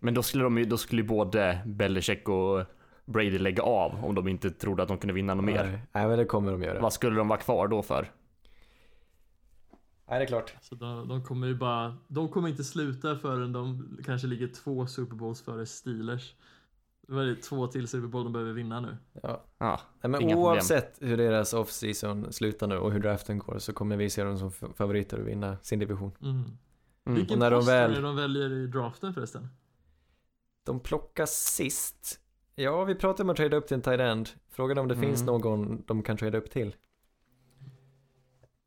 [0.00, 2.64] Men då skulle de då skulle både Belichick och
[3.04, 5.80] Brady lägga av om de inte trodde att de kunde vinna något mer.
[5.92, 6.80] Nej men det kommer de göra.
[6.80, 8.10] Vad skulle de vara kvar då för?
[10.08, 10.54] Nej det är klart.
[10.60, 14.86] Så de, de kommer ju bara, de kommer inte sluta förrän de kanske ligger två
[14.86, 16.34] Super Bowls före Steelers.
[17.06, 18.96] Det var det två till Super Bowl de behöver vinna nu.
[19.22, 19.44] Ja.
[19.58, 20.38] Ja, Nej, men Inga problem.
[20.52, 24.38] oavsett hur deras off-season slutar nu och hur draften går så kommer vi se dem
[24.38, 26.12] som favoriter att vinna sin division.
[26.22, 26.34] Mm.
[26.36, 26.50] Mm.
[27.04, 29.48] Vilken Och när de post väl- är de väljer i draften förresten?
[30.64, 32.20] De plockas sist.
[32.54, 34.28] Ja, vi pratade om att trada upp till en tight end.
[34.50, 35.06] Frågan om det Mm.
[35.08, 36.74] finns någon de kan trada upp till.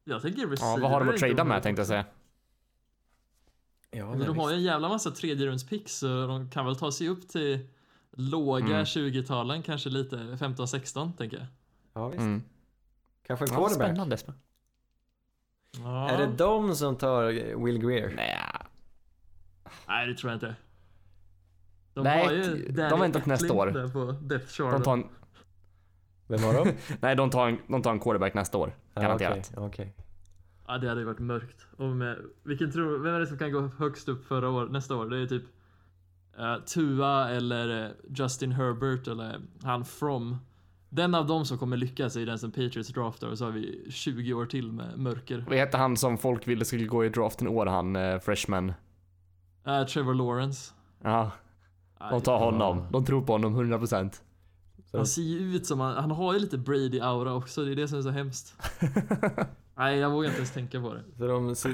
[0.04, 2.06] Jag tänker ja receiver vad har de att trada med tänkte jag säga.
[3.92, 7.10] Ja, Men de har ju en jävla massa tredjerundspicks så de kan väl ta sig
[7.10, 7.68] upp till
[8.12, 8.84] låga Mm.
[8.84, 11.46] 20-talen, kanske lite 15-16 tänker jag.
[11.94, 12.20] Ja, visst.
[12.22, 12.44] Mm.
[13.28, 13.88] Kanske en Ja, quarterback.
[13.88, 14.18] spännande.
[15.84, 16.10] Ja.
[16.10, 17.24] Är det de som tar
[17.66, 18.14] Will Greer?
[18.16, 18.38] Nej,
[19.88, 20.56] Nej, det tror jag inte.
[21.94, 23.90] De Nej, har ju de Danny väntar till nästa år.
[23.94, 24.72] på depth chart.
[24.72, 25.08] de tar en,
[26.32, 26.74] Vem har de?
[27.02, 28.74] nej, de tar en, de tar en quarterback nästa år.
[28.94, 29.52] Ja, Garanterat.
[29.56, 29.94] Okej, okej.
[30.68, 31.68] Ja, det hade ju varit mörkt.
[31.78, 34.96] Och med, vilken tror, vem är det som kan gå högst upp förra år, nästa
[34.96, 35.06] år?
[35.06, 35.44] Det är typ
[36.38, 40.38] eh, Tua eller eh, Justin Herbert eller han From.
[40.90, 43.88] Den av dem som kommer lyckas är den som Patriots draftar och så har vi
[43.90, 45.46] 20 år till med mörker.
[45.48, 48.74] Vad heter han som folk ville skulle gå i draften i år, han eh, freshman?
[49.68, 50.74] Eh, Trevor Lawrence.
[51.04, 51.32] Ja,
[52.00, 52.88] de tar honom.
[52.92, 54.22] De tror på honom 100%.
[54.98, 57.88] Han ser ju ut som han, han har ju lite Brady-aura också, det är det
[57.88, 58.56] som är så hemskt.
[59.76, 61.04] Nej, jag vågar inte ens tänka på det.
[61.18, 61.70] Så de, så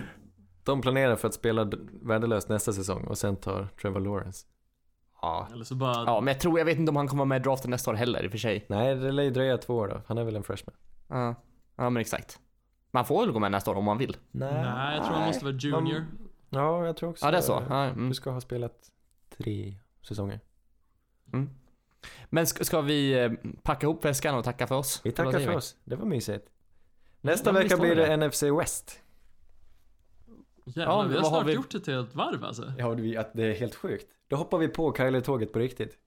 [0.64, 4.46] de planerar för att spela värdelöst nästa säsong och sen tar Trevor Lawrence.
[5.22, 5.48] Ja.
[5.54, 6.06] Eller så bara...
[6.06, 7.92] ja, men jag tror, jag vet inte om han kommer vara med i draften nästa
[7.92, 8.66] år heller i och för sig.
[8.70, 10.02] Nej, det lär ju dröja två år då.
[10.08, 10.76] Han är väl en freshman?
[11.08, 11.36] Ja,
[11.76, 12.40] ja men exakt.
[12.92, 14.18] Man får väl gå med nästa år om man vill.
[14.32, 16.06] Nej, jag tror han måste vara junior.
[16.50, 17.64] Ja, jag tror också Ja, det är så.
[17.70, 18.10] Ja, mm.
[18.10, 18.92] Du ska ha spelat
[19.38, 20.40] tre säsonger.
[21.34, 21.50] Mm.
[22.30, 23.32] Men ska, ska vi eh,
[23.64, 25.02] packa ihop väskan och tacka för oss?
[25.04, 25.76] Vi tackar för oss.
[25.84, 26.46] Det var mysigt.
[27.22, 29.00] Nästa Ja, vecka blir det det NFC West.
[30.66, 32.74] Jävlar, Ja, vi har snart vi- gjort ett helt varv alltså.
[32.78, 32.96] Ja,
[33.34, 34.06] det är helt sjukt.
[34.28, 35.98] Då hoppar vi på Kyler-tåget på riktigt.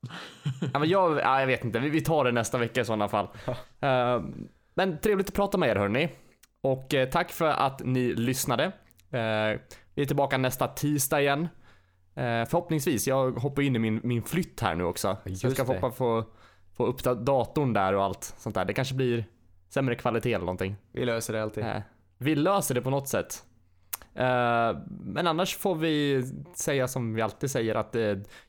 [0.72, 3.08] Ja, men jag, ja, jag vet inte, vi, vi tar det nästa vecka i sådana
[3.08, 3.28] fall.
[3.80, 4.22] Eh,
[4.74, 6.08] men trevligt att prata med er hörni.
[6.60, 8.64] Och eh, tack för att ni lyssnade.
[9.10, 9.60] Eh,
[9.94, 11.48] vi är tillbaka nästa tisdag igen.
[12.16, 15.08] Eh, förhoppningsvis, jag hoppar in i min, min flytt här nu också.
[15.14, 15.74] Så jag Just ska det.
[15.74, 16.24] hoppa få,
[16.76, 18.64] få upp da- datorn där och allt sånt där.
[18.64, 19.24] Det kanske blir
[19.68, 20.76] sämre kvalitet eller någonting.
[20.92, 21.64] Vi löser det alltid.
[21.64, 21.76] Eh,
[22.18, 23.42] vi löser det på något sätt.
[24.14, 27.96] Eh, men annars får vi säga som vi alltid säger att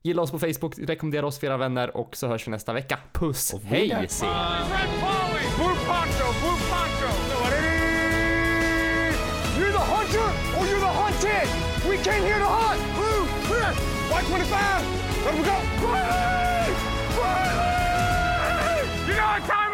[0.02, 3.00] gilla oss på Facebook, rekommendera oss för era vänner och så hörs vi nästa vecka.
[3.14, 4.08] Puss, Och hej!
[11.90, 13.07] We came here to hunt!
[14.10, 15.26] 125!
[15.26, 15.52] Let him go!
[15.86, 16.74] Riley!
[17.20, 18.88] Riley!
[19.08, 19.67] You know what time